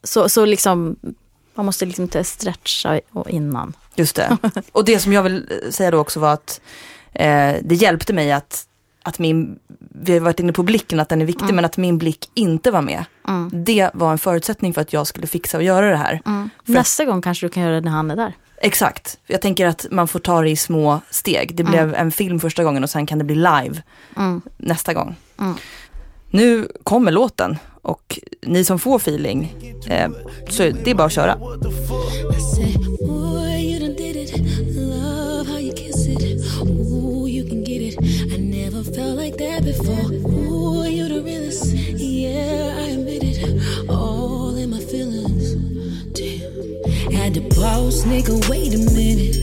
[0.04, 0.96] så, så liksom,
[1.56, 3.74] man måste liksom inte stretcha innan.
[4.00, 4.38] Just det.
[4.72, 6.62] Och det som jag vill eh, säga då också var att
[7.14, 8.66] eh, det hjälpte mig att,
[9.04, 9.60] att min,
[10.02, 11.56] vi har varit inne på blicken, att den är viktig, Mm.
[11.56, 13.06] men att min blick inte var med.
[13.52, 16.22] Det var en förutsättning för att jag skulle fixa och göra det här.
[16.66, 18.34] För Nästa gång kanske du kan göra det när han är där.
[18.62, 19.18] Exakt.
[19.28, 21.56] Jag tänker att man får ta det i små steg.
[21.56, 23.82] Det blev en film första gången och sen kan det bli live
[24.18, 24.42] Mm.
[24.58, 25.16] nästa gång.
[26.32, 29.54] Nu kommer låten och ni som får feeling,
[29.90, 30.10] eh,
[30.50, 31.38] så det är bara att köra.
[39.72, 40.12] before.
[40.12, 41.74] Ooh, you the realest.
[41.74, 43.90] Yeah, I admit it.
[43.90, 45.54] All in my feelings.
[46.18, 47.12] Damn.
[47.12, 48.34] Had to pause, nigga.
[48.50, 49.38] Wait a minute.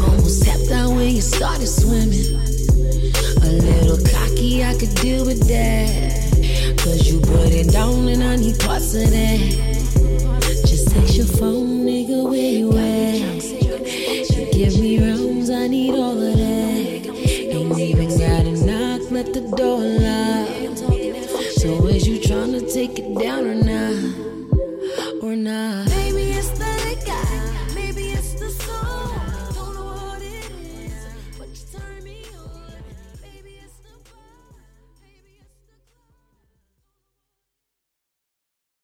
[0.00, 2.40] Almost tapped out when you started swimming.
[3.44, 6.78] A little cocky, I could deal with that.
[6.82, 9.38] Cause you put it down and I need parts of that.
[10.64, 13.44] Just text your phone, nigga, where you at?
[14.32, 16.55] You give me rooms, I need all of that
[19.16, 20.76] let the door lock.
[21.56, 25.24] So is you trying to take it down or not?
[25.24, 25.85] Or not?